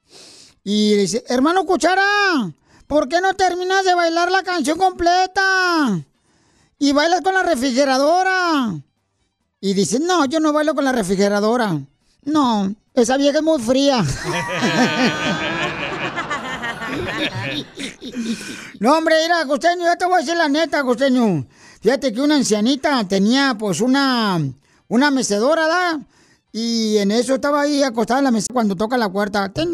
[0.62, 2.02] Y dice, hermano Cuchara,
[2.86, 5.98] ¿por qué no terminas de bailar la canción completa?
[6.78, 8.74] Y bailas con la refrigeradora.
[9.60, 11.80] Y dice, no, yo no bailo con la refrigeradora.
[12.22, 14.04] No, esa vieja es muy fría.
[18.80, 21.46] No, hombre, mira, Costeño, yo te voy a decir la neta, Costeño.
[21.80, 24.40] Fíjate que una ancianita tenía, pues, una,
[24.88, 26.00] una mecedora, ¿da?
[26.52, 29.52] Y en eso estaba ahí acostada en la mesa cuando toca la puerta.
[29.52, 29.70] Ten.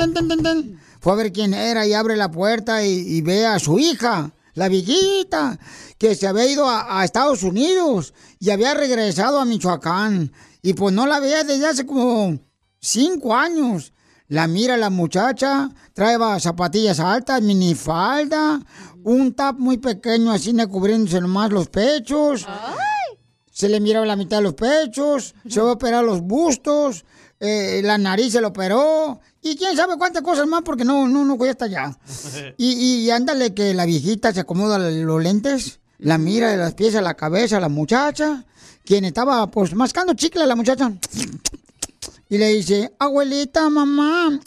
[1.01, 4.31] Fue a ver quién era y abre la puerta y, y ve a su hija,
[4.55, 5.59] la viejita,
[5.99, 10.33] que se había ido a, a Estados Unidos y había regresado a Michoacán.
[10.63, 12.39] Y pues no la veía desde hace como
[12.81, 13.93] cinco años.
[14.29, 18.61] La mira la muchacha, trae zapatillas altas, minifalda,
[19.03, 22.47] un tap muy pequeño así cubriéndose nomás los pechos.
[23.53, 27.05] Se le miraba la mitad de los pechos, se va a operar los bustos,
[27.39, 31.25] eh, la nariz se lo operó, y quién sabe cuántas cosas más porque no, no,
[31.25, 31.97] no hasta allá.
[32.57, 32.73] Y,
[33.05, 37.03] y ándale que la viejita se acomoda los lentes, la mira de las pies a
[37.03, 38.45] la cabeza a la muchacha,
[38.85, 40.93] quien estaba pues mascando chicle a la muchacha.
[42.35, 44.41] Y le dice, abuelita, mamá,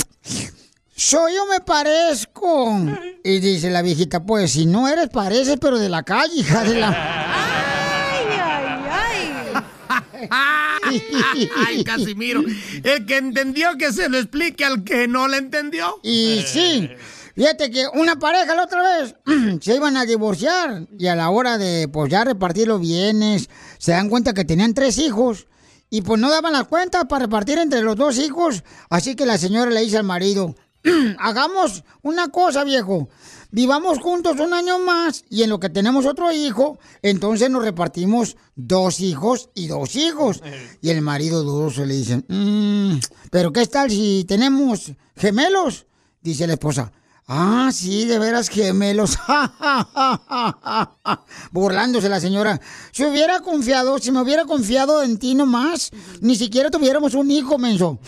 [0.94, 2.82] soy yo me parezco.
[3.24, 6.82] Y dice la viejita, pues si no eres, pareces, pero de la calle, hija de
[6.82, 6.90] la...
[11.66, 12.44] Ay, Casimiro.
[12.84, 16.02] El que entendió que se lo explique al que no le entendió.
[16.04, 16.90] Y sí,
[17.38, 19.16] fíjate que una pareja la otra vez
[19.62, 23.94] se iban a divorciar y a la hora de pues ya repartir los bienes, se
[23.94, 25.48] dan cuenta que tenían tres hijos
[25.90, 28.64] y pues no daban las cuentas para repartir entre los dos hijos.
[28.90, 30.56] Así que la señora le dice al marido,
[31.20, 33.10] hagamos una cosa, viejo.
[33.50, 38.36] Vivamos juntos un año más y en lo que tenemos otro hijo, entonces nos repartimos
[38.56, 40.44] dos hijos y dos hijos.
[40.82, 43.00] Y el marido duro se le dice, "Mm,
[43.32, 45.86] pero ¿qué tal si tenemos gemelos?
[46.22, 46.92] Dice la esposa,
[47.28, 49.18] ah, sí, de veras gemelos.
[51.52, 52.60] Burlándose la señora.
[52.92, 57.58] Si hubiera confiado, si me hubiera confiado en ti nomás, ni siquiera tuviéramos un hijo,
[57.58, 58.00] menso.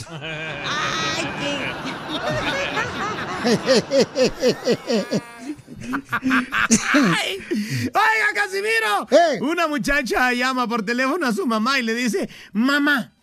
[7.02, 7.38] Ay,
[7.86, 9.08] Oiga, Casimiro.
[9.42, 13.14] Una muchacha llama por teléfono a su mamá y le dice, mamá,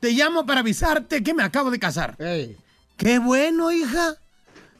[0.00, 2.16] te llamo para avisarte que me acabo de casar.
[2.96, 4.16] Qué bueno, hija.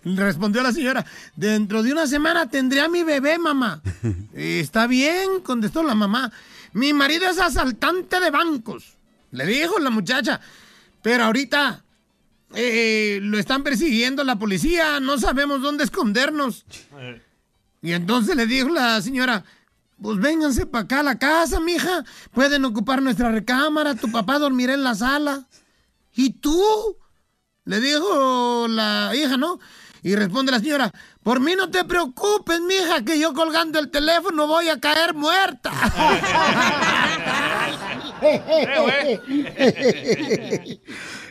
[0.05, 3.81] Respondió la señora, dentro de una semana tendré a mi bebé, mamá.
[4.35, 6.33] Está bien, contestó la mamá.
[6.73, 8.97] Mi marido es asaltante de bancos.
[9.31, 10.41] Le dijo la muchacha.
[11.03, 11.85] Pero ahorita
[12.55, 16.65] eh, lo están persiguiendo la policía, no sabemos dónde escondernos.
[17.81, 19.45] Y entonces le dijo la señora,
[20.01, 22.05] pues vénganse para acá a la casa, mija.
[22.33, 25.47] Pueden ocupar nuestra recámara, tu papá dormirá en la sala.
[26.15, 26.97] ¿Y tú?
[27.65, 29.61] Le dijo la hija, ¿no?
[30.03, 30.93] Y responde la señora,
[31.23, 35.73] por mí no te preocupes, mija, que yo colgando el teléfono voy a caer muerta.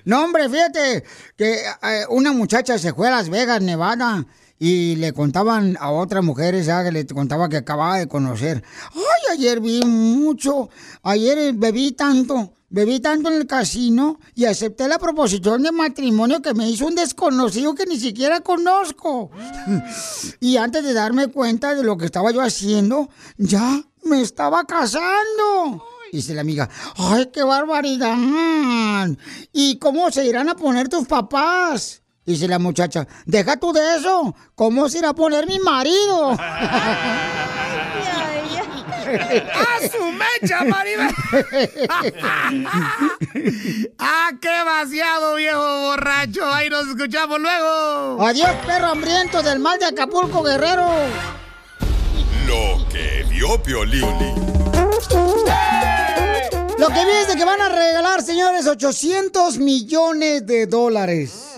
[0.03, 1.03] No, hombre, fíjate
[1.37, 4.25] que eh, una muchacha se fue a Las Vegas, Nevada,
[4.57, 8.63] y le contaban a otras mujeres, ya que le contaba que acababa de conocer.
[8.93, 10.69] Ay, ayer vi mucho,
[11.03, 16.53] ayer bebí tanto, bebí tanto en el casino y acepté la proposición de matrimonio que
[16.53, 19.29] me hizo un desconocido que ni siquiera conozco.
[20.39, 25.85] y antes de darme cuenta de lo que estaba yo haciendo, ya me estaba casando.
[26.11, 29.09] Dice la amiga, ¡ay, qué barbaridad!
[29.53, 32.01] ¿Y cómo se irán a poner tus papás?
[32.25, 36.37] Dice la muchacha, deja tú de eso, ¿cómo se irá a poner mi marido?
[39.19, 41.13] ¡A su mecha, Maribel!
[43.99, 46.45] ¡Ah, qué vaciado, viejo borracho!
[46.51, 48.25] Ahí nos escuchamos luego.
[48.25, 50.89] Adiós, perro hambriento del mal de Acapulco, guerrero.
[52.47, 54.05] Lo que vio Piolín.
[56.77, 61.50] Lo que vi es de que van a regalar, señores, 800 millones de dólares.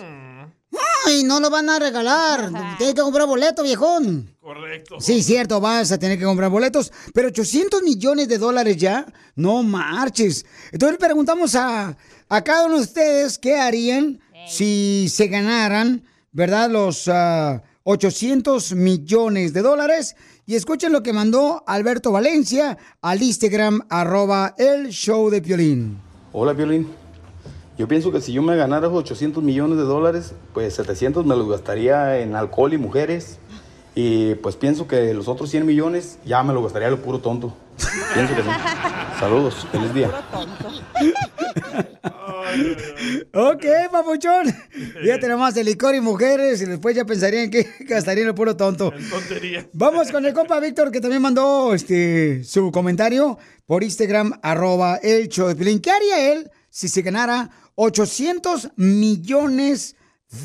[1.05, 2.49] Ay, no lo van a regalar.
[2.77, 4.35] Tienes que comprar boleto, viejón.
[4.41, 4.99] Correcto.
[4.99, 6.91] Sí, cierto, vas a tener que comprar boletos.
[7.13, 9.05] Pero 800 millones de dólares ya,
[9.35, 10.45] no marches.
[10.71, 11.95] Entonces le preguntamos a,
[12.29, 16.69] a cada uno de ustedes qué harían si se ganaran, ¿verdad?
[16.69, 20.15] Los ah, 800 millones de dólares.
[20.45, 25.97] Y escuchen lo que mandó Alberto Valencia al Instagram, arroba el show de Piolín.
[26.33, 27.02] Hola, Violín.
[27.77, 31.35] Yo pienso que si yo me ganara esos 800 millones de dólares, pues 700 me
[31.35, 33.39] los gastaría en alcohol y mujeres.
[33.95, 37.55] Y pues pienso que los otros 100 millones ya me los gastaría lo puro tonto.
[38.13, 38.49] Pienso que sí.
[39.19, 40.11] Saludos, feliz día.
[43.33, 44.53] Ok, papuchón.
[45.01, 48.91] Fíjate nomás, el licor y mujeres, y después ya pensarían que gastarían el puro tonto.
[49.09, 49.67] Tontería.
[49.73, 55.29] Vamos con el compa Víctor, que también mandó este su comentario por Instagram, arroba el
[55.29, 55.55] show.
[55.55, 59.95] ¿Qué haría él si se ganara 800 millones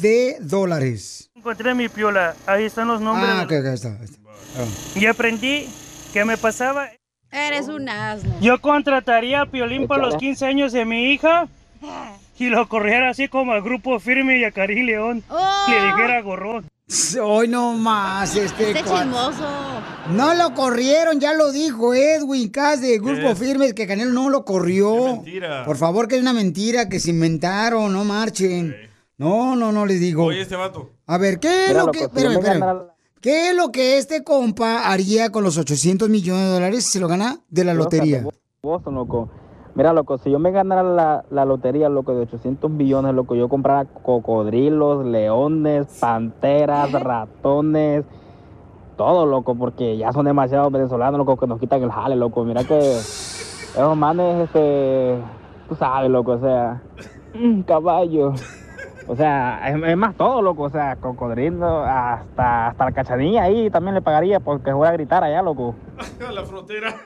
[0.00, 1.30] de dólares?
[1.34, 3.30] Encontré mi piola, ahí están los nombres.
[3.30, 3.98] Ah, ok, ok, está.
[4.02, 4.18] está.
[4.56, 4.66] Ah.
[4.94, 5.68] Y aprendí
[6.12, 6.88] que me pasaba.
[7.30, 8.34] Eres un asno.
[8.40, 10.28] Yo contrataría a Piolín para los Échale.
[10.28, 11.48] 15 años de mi hija
[12.38, 15.24] y lo corriera así como al grupo firme y a Karim León.
[15.68, 16.67] Le dijera gorrón.
[17.22, 19.44] Hoy no más, este Este chismoso.
[20.10, 23.38] No lo corrieron, ya lo dijo Edwin Cass de Grupo es?
[23.38, 25.16] Firmes que Canelo no lo corrió.
[25.16, 25.66] mentira.
[25.66, 28.74] Por favor, que es una mentira que se inventaron, no marchen.
[29.18, 30.24] No, no, no les digo.
[30.24, 30.92] Oye, este vato.
[31.06, 32.82] A ver, ¿qué es Mira, lo loco, que si me espérame.
[33.20, 37.00] ¿Qué es lo que este compa haría con los 800 millones de dólares si se
[37.00, 38.24] lo gana de la lotería?
[38.62, 39.30] Boston, loco.
[39.78, 43.48] Mira, loco, si yo me ganara la, la lotería, loco, de 800 millones, loco, yo
[43.48, 48.04] comprara cocodrilos, leones, panteras, ratones,
[48.96, 52.42] todo, loco, porque ya son demasiados venezolanos, loco, que nos quitan el jale, loco.
[52.42, 55.16] Mira que esos manes, este,
[55.68, 56.82] tú sabes, loco, o sea,
[57.36, 58.32] un caballo.
[59.06, 63.70] O sea, es, es más todo, loco, o sea, cocodrilo, hasta, hasta la cachanilla ahí
[63.70, 65.76] también le pagaría porque voy a gritar allá, loco.
[66.28, 66.96] A la frontera.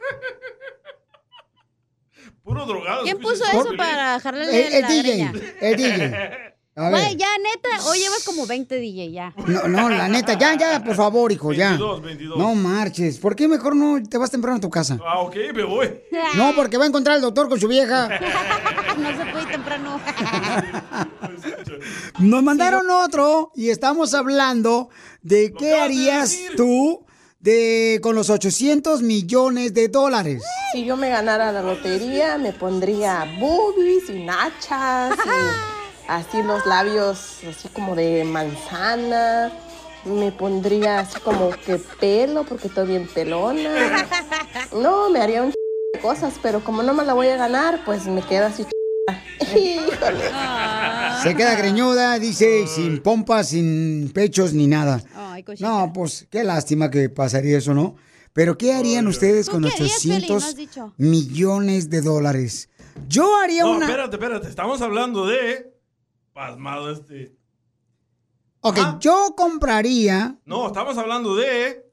[2.45, 3.05] Puro drogado.
[3.05, 5.33] ¿Quién puso eso para jalarle El, el la DJ, greña?
[5.61, 6.53] el DJ.
[6.75, 7.17] A Güey, ver.
[7.19, 9.35] ya, neta, hoy llevas como 20 DJ, ya.
[9.47, 11.69] No, no, la neta, ya, ya, por favor, hijo, ya.
[11.69, 12.39] 22, 22.
[12.39, 13.19] No marches.
[13.19, 14.99] ¿Por qué mejor no te vas temprano a tu casa?
[15.07, 16.01] Ah, ok, me voy.
[16.37, 18.09] No, porque va a encontrar al doctor con su vieja.
[18.99, 20.01] no se puede ir temprano.
[22.21, 24.89] Nos mandaron otro y estamos hablando
[25.21, 27.05] de qué harías tú
[27.43, 30.43] de con los 800 millones de dólares.
[30.73, 37.39] Si yo me ganara la lotería, me pondría boobies y nachas y así los labios
[37.49, 39.53] así como de manzana.
[40.05, 44.07] Me pondría así como que pelo porque estoy bien pelona.
[44.73, 45.55] No, me haría un ch-
[45.93, 48.63] de cosas, pero como no me la voy a ganar, pues me quedo así.
[48.65, 48.71] ch-
[49.55, 50.31] Híjole.
[51.23, 55.03] Se queda greñuda, dice, sin pompas, sin pechos ni nada.
[55.15, 55.45] Ay.
[55.61, 57.97] No, pues qué lástima que pasaría eso, ¿no?
[58.33, 60.29] Pero ¿qué harían ustedes ¿Tú con qué harías, Piolín?
[60.29, 60.95] No 800 has dicho.
[60.97, 62.69] millones de dólares?
[63.09, 63.87] Yo haría No, una...
[63.87, 64.49] espérate, espérate.
[64.49, 65.73] Estamos hablando de.
[66.33, 67.37] Pasmado este.
[68.61, 70.39] Ok, yo compraría...
[70.47, 71.92] No, estamos hablando de.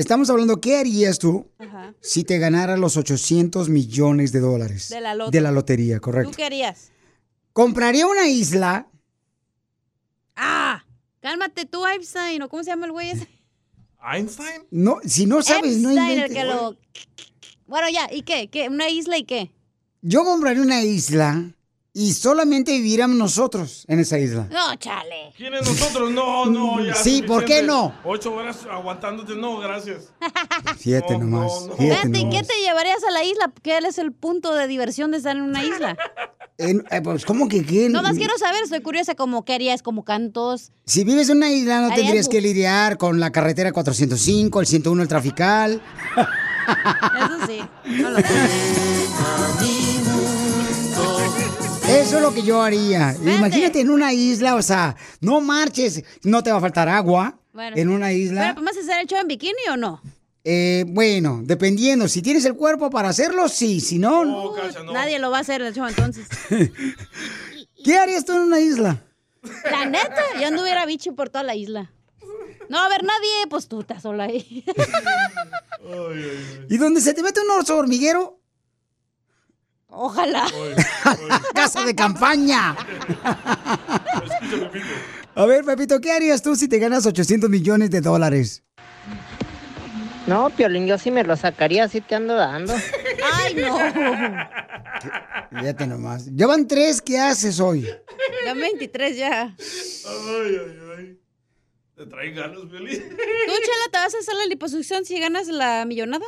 [0.00, 1.94] Estamos hablando, ¿qué harías tú Ajá.
[2.00, 4.88] si te ganaras los 800 millones de dólares?
[4.88, 5.30] De la loto.
[5.30, 6.32] De la lotería, ¿Tú correcto.
[6.34, 6.90] qué harías?
[7.52, 8.88] Compraría una isla.
[10.36, 10.86] Ah,
[11.20, 13.28] cálmate tú, Einstein, ¿o cómo se llama el güey ese?
[14.02, 14.62] ¿Einstein?
[14.70, 16.34] No, si no sabes, no Epstein, el inventes.
[16.38, 16.76] que lo...
[17.66, 18.48] Bueno, ya, ¿y qué?
[18.48, 18.68] ¿Qué?
[18.70, 19.50] ¿Una isla y qué?
[20.00, 21.52] Yo compraría una isla
[21.92, 24.46] y solamente viviríamos nosotros en esa isla.
[24.50, 25.32] No, chale.
[25.36, 26.10] ¿Quiénes nosotros?
[26.12, 26.94] No, no, ya.
[26.94, 27.92] Sí, ¿por qué no?
[28.04, 30.12] Ocho horas aguantándote, no, gracias.
[30.78, 31.50] Fíjate nomás.
[31.76, 32.46] Fíjate Espérate, ¿y qué nomás.
[32.46, 33.52] te llevarías a la isla?
[33.62, 35.96] ¿Qué es el punto de diversión de estar en una isla?
[36.62, 37.88] En- eh, pues, ¿cómo que qué?
[37.88, 40.72] No más quiero saber, estoy curiosa, como qué harías, como cantos.
[40.84, 44.60] Si vives en una isla, no Harías tendrías bu- que lidiar con la carretera 405,
[44.60, 45.80] el 101, el trafical.
[46.18, 47.60] Eso sí.
[48.02, 48.24] no lo sé.
[51.90, 53.14] Eso es lo que yo haría.
[53.20, 57.76] Imagínate en una isla, o sea, no marches, no te va a faltar agua Bueno.
[57.76, 58.54] en una ¿Pero isla.
[58.54, 60.00] podemos hacer el show en bikini o no?
[60.44, 64.54] Eh, bueno, dependiendo, si tienes el cuerpo para hacerlo, sí, si no, no.
[64.92, 66.26] Nadie lo va a hacer el show entonces.
[67.84, 69.02] ¿qué harías tú en una isla?
[69.70, 71.90] La neta, yo anduviera bicho por toda la isla.
[72.68, 74.64] No a haber nadie, pues tú estás sola ahí.
[76.68, 78.39] ¿Y donde se te mete un oso hormiguero?
[79.90, 80.46] Ojalá.
[81.54, 82.76] Casa de campaña.
[85.34, 88.62] A ver, Pepito, ¿qué harías tú si te ganas 800 millones de dólares?
[90.26, 92.74] No, Piolín, yo sí me lo sacaría, así te ando dando.
[93.34, 93.78] Ay, no.
[95.58, 96.26] Fíjate nomás.
[96.26, 97.88] Llevan tres, ¿qué haces hoy?
[98.44, 99.42] Ya 23 ya.
[99.42, 101.20] Ay, ay, ay.
[101.96, 103.00] Te trae ganas, Violín.
[103.00, 106.26] ¿Tú, Chela, te vas a hacer la liposucción si ganas la millonada?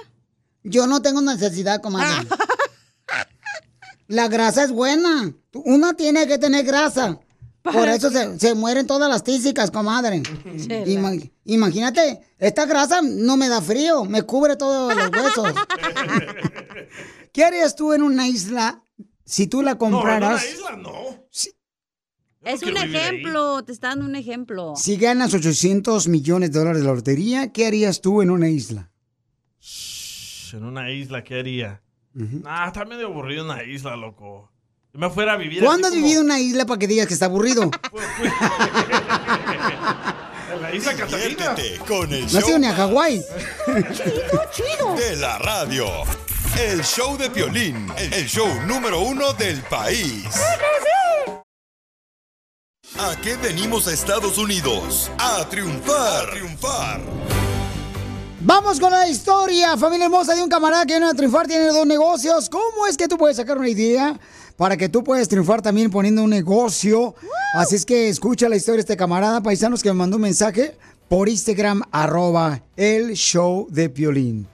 [0.64, 2.28] Yo no tengo necesidad, comadre.
[4.12, 5.32] La grasa es buena.
[5.54, 7.18] Uno tiene que tener grasa.
[7.62, 10.18] Por eso se, se mueren todas las tísicas, comadre.
[10.86, 15.54] Ima- imagínate, esta grasa no me da frío, me cubre todos los huesos.
[17.32, 18.84] ¿Qué harías tú en una isla
[19.24, 20.44] si tú la compraras?
[20.44, 20.92] isla no.
[22.44, 24.74] Es un ejemplo, te está dando un ejemplo.
[24.76, 28.90] Si ganas 800 millones de dólares de la lotería, ¿qué harías tú en una isla?
[30.52, 31.80] En una isla, ¿qué haría?
[32.14, 34.50] Nah, está medio aburrido una isla, loco.
[34.92, 37.06] Yo me fuera a vivir ¿Cuándo has como- vivido en una isla para que digas
[37.06, 37.62] que está aburrido?
[40.52, 41.54] en la isla Catalina.
[41.88, 43.22] Con el No show ni a Hawái.
[44.98, 45.86] de la radio.
[46.60, 50.26] El show de Piolín, el show número uno del país.
[52.98, 55.10] ¿A qué venimos a Estados Unidos?
[55.18, 57.00] A triunfar, a triunfar.
[58.44, 61.86] Vamos con la historia, familia hermosa, de un camarada que viene a triunfar, tiene dos
[61.86, 62.48] negocios.
[62.50, 64.18] ¿Cómo es que tú puedes sacar una idea
[64.56, 67.14] para que tú puedas triunfar también poniendo un negocio?
[67.54, 70.76] Así es que escucha la historia de este camarada, paisanos, que me mandó un mensaje
[71.08, 74.48] por Instagram, arroba el show de Piolín.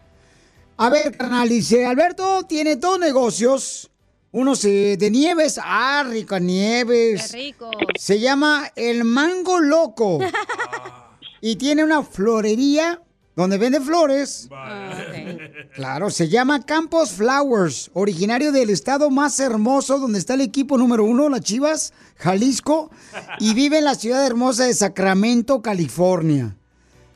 [0.76, 3.90] A ver, carnal, dice, Alberto tiene dos negocios.
[4.32, 7.30] Uno se- de nieves, ah, rica nieves.
[7.30, 7.70] Qué rico.
[7.98, 10.18] Se llama El Mango Loco.
[11.40, 13.00] y tiene una florería
[13.38, 14.48] donde vende flores.
[15.74, 21.04] Claro, se llama Campos Flowers, originario del estado más hermoso donde está el equipo número
[21.04, 22.90] uno, las Chivas, Jalisco,
[23.38, 26.56] y vive en la ciudad hermosa de Sacramento, California.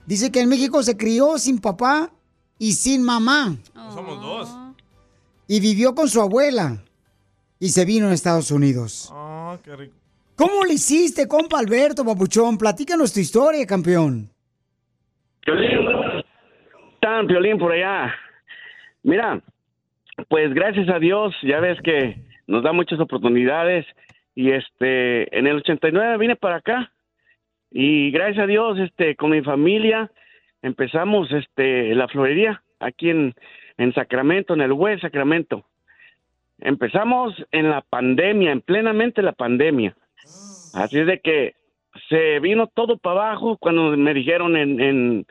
[0.07, 2.12] Dice que en México se crió sin papá
[2.59, 3.57] y sin mamá
[3.93, 4.49] Somos dos.
[5.49, 6.85] y vivió con su abuela
[7.59, 9.09] y se vino a Estados Unidos.
[9.12, 9.95] Ah, qué rico.
[10.37, 12.59] ¿Cómo le hiciste, compa Alberto Papuchón?
[12.59, 14.31] Platícanos tu historia, campeón.
[17.03, 18.14] Tan Piolín por allá.
[19.03, 19.40] Mira,
[20.28, 23.84] pues gracias a Dios, ya ves que nos da muchas oportunidades
[24.36, 26.92] y este en el 89 vine para acá
[27.72, 30.12] y gracias a Dios este con mi familia
[30.62, 33.34] empezamos este la florería aquí en
[33.78, 35.64] en Sacramento, en el West Sacramento.
[36.61, 39.96] Empezamos en la pandemia, en plenamente la pandemia.
[40.74, 41.57] Así es de que
[42.09, 45.26] se vino todo para abajo cuando me dijeron en, en,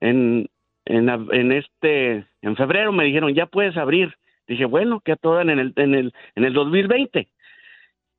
[0.00, 0.48] en,
[0.88, 4.14] en, este, en febrero me dijeron, ya puedes abrir.
[4.46, 7.28] Dije, bueno, que a todas en el, en el, en el 2020.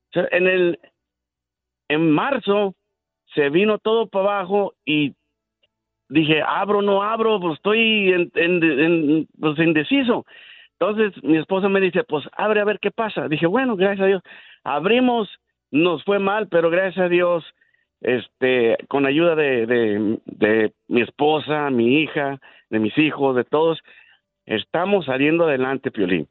[0.10, 0.80] O sea, en el,
[1.88, 2.76] en marzo
[3.34, 5.16] se vino todo para abajo y
[6.10, 10.26] dije, abro, no abro, pues estoy en- pues indeciso.
[10.80, 13.28] Entonces mi esposa me dice, pues abre a ver qué pasa.
[13.28, 14.24] Dije, bueno, gracias a Dios.
[14.64, 15.30] Abrimos,
[15.72, 17.44] nos fue mal, pero gracias a Dios,
[18.02, 22.40] este, con ayuda de, de, de mi esposa, mi hija,
[22.70, 23.80] de mis hijos, de todos,
[24.46, 26.28] estamos saliendo adelante, Piolín.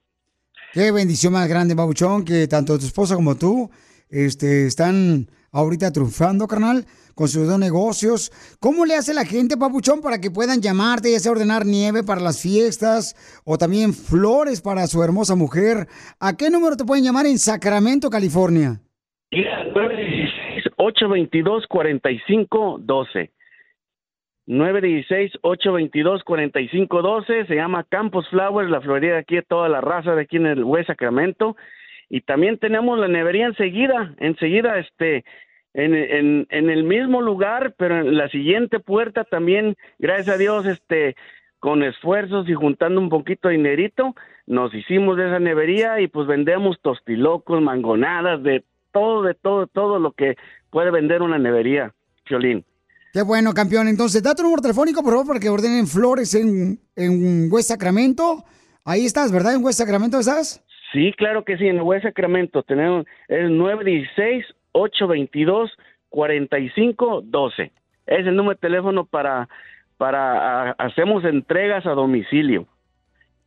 [0.72, 3.70] Qué bendición más grande, Babuchón, que tanto tu esposa como tú
[4.10, 8.30] este, están ahorita triunfando, carnal, con sus dos negocios.
[8.60, 12.20] ¿Cómo le hace la gente, Papuchón, para que puedan llamarte, ya sea ordenar nieve para
[12.20, 15.88] las fiestas o también flores para su hermosa mujer?
[16.20, 18.80] ¿A qué número te pueden llamar en Sacramento, California?
[20.79, 23.31] 822-4512.
[24.47, 27.47] 916-822-4512.
[27.47, 30.47] Se llama Campos Flowers, la florería de aquí, de toda la raza de aquí en
[30.47, 31.55] el West Sacramento.
[32.09, 35.26] Y también tenemos la nevería enseguida, enseguida, este,
[35.74, 40.64] en, en, en el mismo lugar, pero en la siguiente puerta también, gracias a Dios,
[40.64, 41.16] este,
[41.59, 44.14] con esfuerzos y juntando un poquito de dinerito,
[44.47, 49.99] nos hicimos de esa nevería y pues vendemos tostilocos, mangonadas, de todo, de todo, todo
[49.99, 50.36] lo que
[50.70, 52.64] puede vender una nevería, Fiolín.
[53.12, 53.89] Qué bueno, campeón.
[53.89, 58.45] Entonces, da tu número telefónico, por favor, para que ordenen flores en, en West Sacramento.
[58.84, 59.55] Ahí estás, ¿verdad?
[59.55, 60.62] ¿En West Sacramento estás?
[60.93, 63.51] Sí, claro que sí, en West Sacramento tenemos el
[64.72, 67.70] 916-822-4512.
[68.07, 69.49] Es el número de teléfono para,
[69.97, 72.66] para, hacemos entregas a domicilio.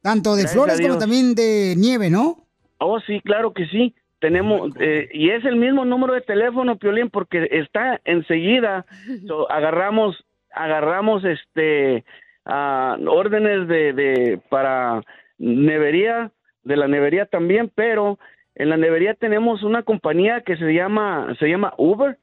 [0.02, 2.48] Tanto de Gracias flores como también de nieve, ¿no?
[2.80, 3.94] Oh, sí, claro que sí.
[4.22, 8.86] Tenemos, eh, y es el mismo número de teléfono, Piolín, porque está enseguida.
[9.28, 12.06] So, agarramos, agarramos este
[12.46, 15.02] ah, órdenes de, de para
[15.40, 16.32] nevería,
[16.64, 18.20] de la nevería también, pero
[18.54, 22.20] en la nevería tenemos una compañía que se llama, se llama Uber.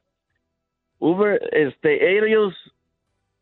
[1.01, 2.55] Uber, este, ellos,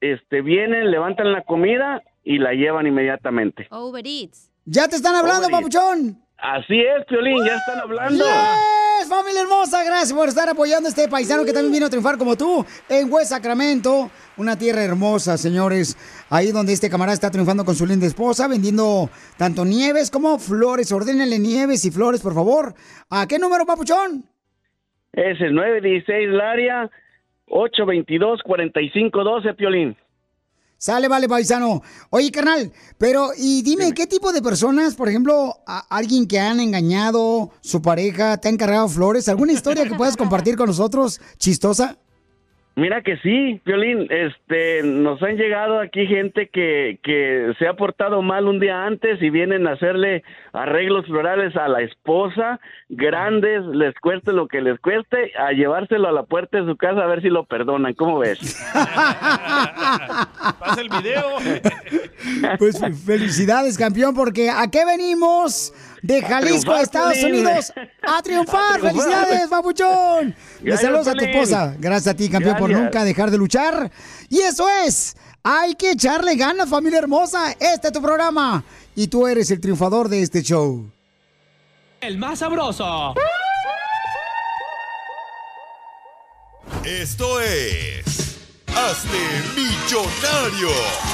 [0.00, 3.68] este, vienen, levantan la comida y la llevan inmediatamente.
[3.70, 4.50] Uber Eats.
[4.64, 5.76] Ya te están hablando, Uber Eats.
[5.76, 6.26] papuchón.
[6.39, 8.24] Así es, Piolín, ya están hablando.
[8.24, 9.09] ¡Yes!
[9.09, 12.37] Familia hermosa, gracias por estar apoyando a este paisano que también vino a triunfar como
[12.37, 15.97] tú en West Sacramento, una tierra hermosa, señores.
[16.28, 19.09] Ahí donde este camarada está triunfando con su linda esposa, vendiendo
[19.39, 20.93] tanto nieves como flores.
[20.93, 22.74] Ordénenle nieves y flores, por favor.
[23.11, 24.24] ¿A qué número, papuchón?
[25.12, 26.91] Es el 916 Laria
[27.49, 29.97] 822-4512, Piolín.
[30.79, 31.83] Sale, vale, paisano.
[32.11, 36.61] Oye, carnal, pero y dime, ¿qué tipo de personas, por ejemplo, a- alguien que han
[36.61, 39.29] engañado, su pareja, te ha encargado flores?
[39.29, 41.99] ¿Alguna historia que puedas compartir con nosotros, chistosa?
[42.79, 48.20] Mira que sí, Violín, este, nos han llegado aquí gente que, que se ha portado
[48.20, 50.22] mal un día antes y vienen a hacerle
[50.53, 52.61] arreglos florales a la esposa,
[52.91, 57.03] grandes, les cueste lo que les cueste, a llevárselo a la puerta de su casa
[57.03, 58.41] a ver si lo perdonan, ¿cómo ves?
[60.61, 61.39] Pasa el video.
[62.59, 65.72] Pues felicidades, campeón, porque ¿a qué venimos?
[66.07, 67.16] De Jalisco a Estados.
[67.24, 67.86] Unidos a triunfar.
[68.16, 68.80] A triunfar.
[68.80, 70.26] ¡Felicidades, papuchón!
[70.61, 71.74] Le Gracias, saludos a tu esposa.
[71.78, 73.90] Gracias a ti, campeón, por nunca dejar de luchar.
[74.28, 77.50] Y eso es, hay que echarle ganas, familia hermosa.
[77.59, 78.62] Este es tu programa.
[78.94, 80.88] Y tú eres el triunfador de este show.
[82.00, 83.14] El más sabroso.
[86.84, 88.38] Esto es.
[88.68, 90.68] Hazte millonario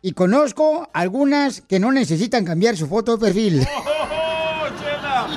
[0.00, 3.66] Y conozco algunas que no necesitan cambiar su foto de perfil.
[3.76, 5.28] ¡Oh, Chela!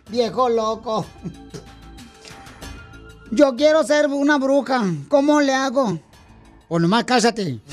[0.10, 1.04] Viejo loco.
[3.30, 4.82] Yo quiero ser una bruja.
[5.08, 5.98] ¿Cómo le hago?
[6.68, 7.60] O nomás cásate.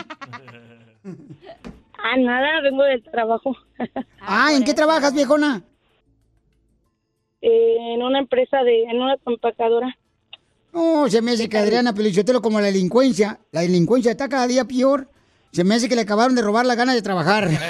[1.98, 3.56] Ah, nada, vengo del trabajo.
[4.20, 5.64] Ah, ¿en qué trabajas, viejona?
[7.42, 9.98] Eh, en una empresa de, en una empacadora.
[10.72, 13.40] No, se me hace que Adriana Pelichotelo como la delincuencia.
[13.50, 15.08] La delincuencia está cada día peor.
[15.50, 17.48] Se me hace que le acabaron de robar la gana de trabajar.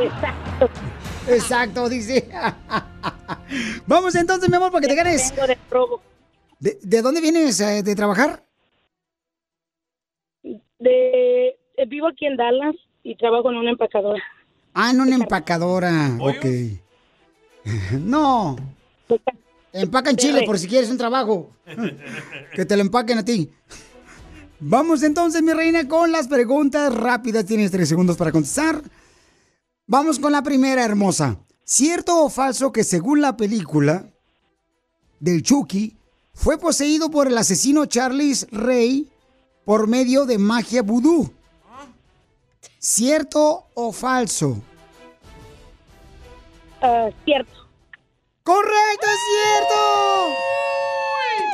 [0.00, 0.68] Exacto.
[1.28, 2.28] Exacto, dice.
[3.86, 5.34] Vamos entonces, mi amor, para que te ganes.
[5.34, 6.02] De robo.
[6.58, 8.44] ¿De, de dónde vienes eh, de trabajar?
[10.42, 14.22] De, eh, vivo aquí en Dallas y trabajo en una empacadora.
[14.74, 16.16] Ah, en una empacadora.
[16.20, 16.44] Ok.
[18.00, 18.56] No.
[19.72, 21.50] Empacan chile por si quieres un trabajo.
[22.54, 23.50] Que te lo empaquen a ti.
[24.60, 27.46] Vamos entonces, mi reina, con las preguntas rápidas.
[27.46, 28.82] Tienes tres segundos para contestar.
[29.86, 31.38] Vamos con la primera, hermosa.
[31.64, 34.06] ¿Cierto o falso que según la película
[35.18, 35.96] del Chucky,
[36.34, 39.08] fue poseído por el asesino Charles Rey
[39.64, 41.32] por medio de magia vudú?
[42.78, 44.62] ¿Cierto o falso?
[46.82, 47.52] Ah, cierto.
[48.42, 50.34] ¡Correcto, es cierto!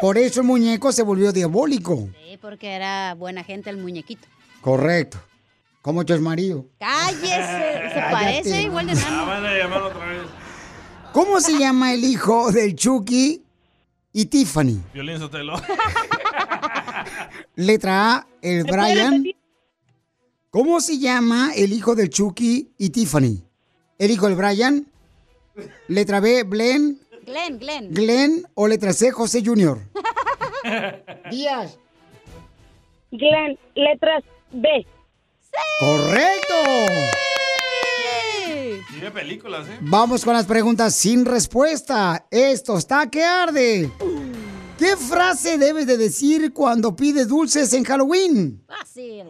[0.01, 2.09] Por eso el muñeco se volvió diabólico.
[2.25, 4.27] Sí, porque era buena gente el muñequito.
[4.61, 5.19] Correcto.
[5.83, 6.67] Como tu marido.
[6.79, 9.27] Cállese, se parece igual de Ah, nano.
[9.27, 10.23] van a llamar otra vez.
[11.13, 13.43] ¿Cómo se llama el hijo del Chucky
[14.13, 14.81] y Tiffany?
[14.93, 15.55] Violín Sotelo.
[17.57, 19.25] Letra A, el ¿Me puede Brian.
[20.51, 23.43] ¿Cómo se llama el hijo del Chucky y Tiffany?
[23.99, 24.87] ¿El hijo del Brian?
[25.89, 27.01] Letra B, Glenn.
[27.25, 27.93] Glenn, Glenn.
[27.93, 29.79] Glenn o letra C, José Jr.
[31.31, 31.79] Díaz.
[33.11, 34.87] Glenn, letras B.
[35.81, 36.55] Correcto.
[39.01, 39.79] Ve películas, ¿eh?
[39.81, 42.27] Vamos con las preguntas sin respuesta.
[42.31, 43.91] Esto está que arde.
[44.77, 48.63] ¿Qué frase debes de decir cuando pides dulces en Halloween?
[48.67, 49.25] Fácil.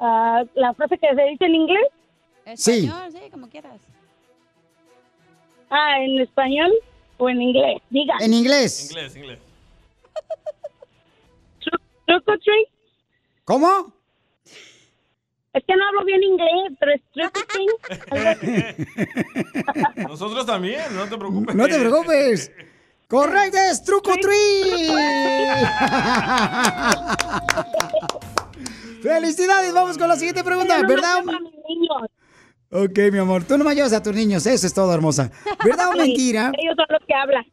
[0.00, 1.86] Ah, la frase que se dice en inglés.
[2.54, 2.86] Sí.
[2.86, 3.80] Español, sí, como quieras.
[5.70, 6.72] Ah, en español
[7.18, 7.82] o en inglés.
[7.90, 8.14] Diga.
[8.20, 8.90] En inglés.
[8.90, 9.38] Inglés, inglés.
[12.06, 12.68] Trick or treat.
[13.44, 13.92] ¿Cómo?
[15.52, 17.46] Es que no hablo bien inglés, pero es trick or
[18.36, 18.78] treat.
[20.08, 21.52] Nosotros también, no te preocupes.
[21.54, 22.52] No te preocupes.
[23.08, 24.36] Correcto, es truco tri.
[29.02, 31.18] Felicidades, vamos con la siguiente pregunta, Yo ¿verdad?
[31.24, 32.10] nomás llevo a mis niños.
[32.70, 35.30] Ok, mi amor, tú nomás llevas a tus niños, eso es todo, hermosa.
[35.64, 36.52] ¿Verdad o Sí, mentira?
[36.58, 37.44] Ellos son los que hablan.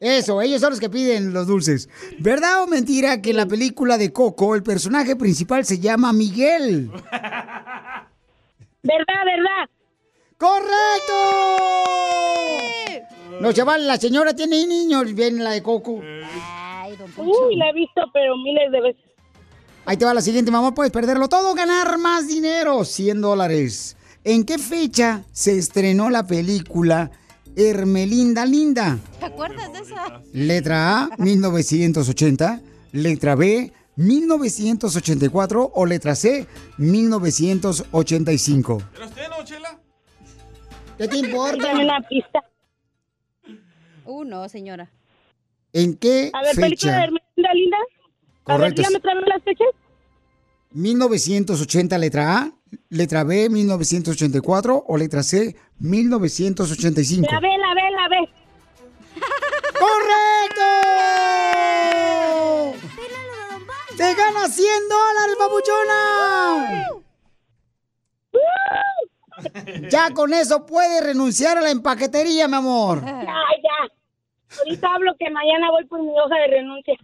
[0.00, 1.88] Eso, ellos son los que piden los dulces.
[2.18, 6.88] ¿Verdad o mentira que en la película de Coco el personaje principal se llama Miguel?
[8.82, 9.68] ¿Verdad, verdad?
[10.36, 11.14] ¡Correcto!
[13.40, 16.00] No, chaval, la señora tiene niños, viene la de Coco.
[17.16, 19.02] Uy, la he visto, pero miles de veces.
[19.88, 20.74] Ahí te va la siguiente, mamá.
[20.74, 22.84] Puedes perderlo todo, ganar más dinero.
[22.84, 23.96] 100 dólares.
[24.22, 27.10] ¿En qué fecha se estrenó la película
[27.56, 28.98] Hermelinda Linda?
[29.18, 30.20] ¿Te acuerdas de esa?
[30.34, 32.60] Letra A, 1980.
[32.92, 35.72] Letra B, 1984.
[35.74, 36.46] O letra C,
[36.76, 38.82] 1985.
[38.92, 39.78] ¿Pero usted no, Chela?
[40.98, 41.66] ¿Qué te importa?
[41.66, 42.44] Dame una pista.
[44.04, 44.90] Uh, no, señora.
[45.72, 47.04] ¿En qué A ver, película de?
[47.04, 47.78] Hermelinda Linda.
[48.48, 48.82] A ver, Correcto.
[49.02, 49.68] dígame las fechas.
[50.72, 52.50] 1980, letra A.
[52.90, 54.84] Letra B, 1984.
[54.86, 57.26] O letra C, 1985.
[57.30, 58.28] La ve, la ve, la ve.
[59.78, 60.64] ¡Correcto!
[63.96, 66.86] ¡Te ganas 100 dólares, papuchona!
[69.90, 73.00] Ya con eso puedes renunciar a la empaquetería, mi amor.
[73.04, 73.28] Ya, ya.
[74.56, 76.94] Ahorita hablo que mañana voy por mi hoja de renuncia.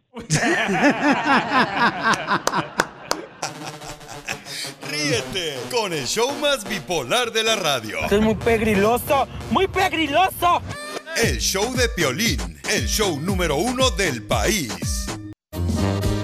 [4.91, 7.99] Ríete con el show más bipolar de la radio.
[8.01, 10.63] Esto es muy pegriloso, muy pegriloso.
[11.17, 15.07] El show de Piolín, el show número uno del país.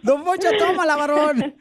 [0.03, 1.55] Don Poncho, tómala, varón.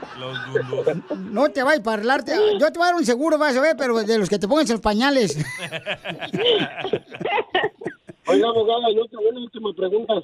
[1.31, 2.33] No te vayas a parlarte.
[2.59, 4.47] Yo te voy a dar un seguro, vas a ver, pero de los que te
[4.47, 5.39] pongan en los pañales.
[8.27, 10.15] Oiga, abogada, yo tengo una última pregunta.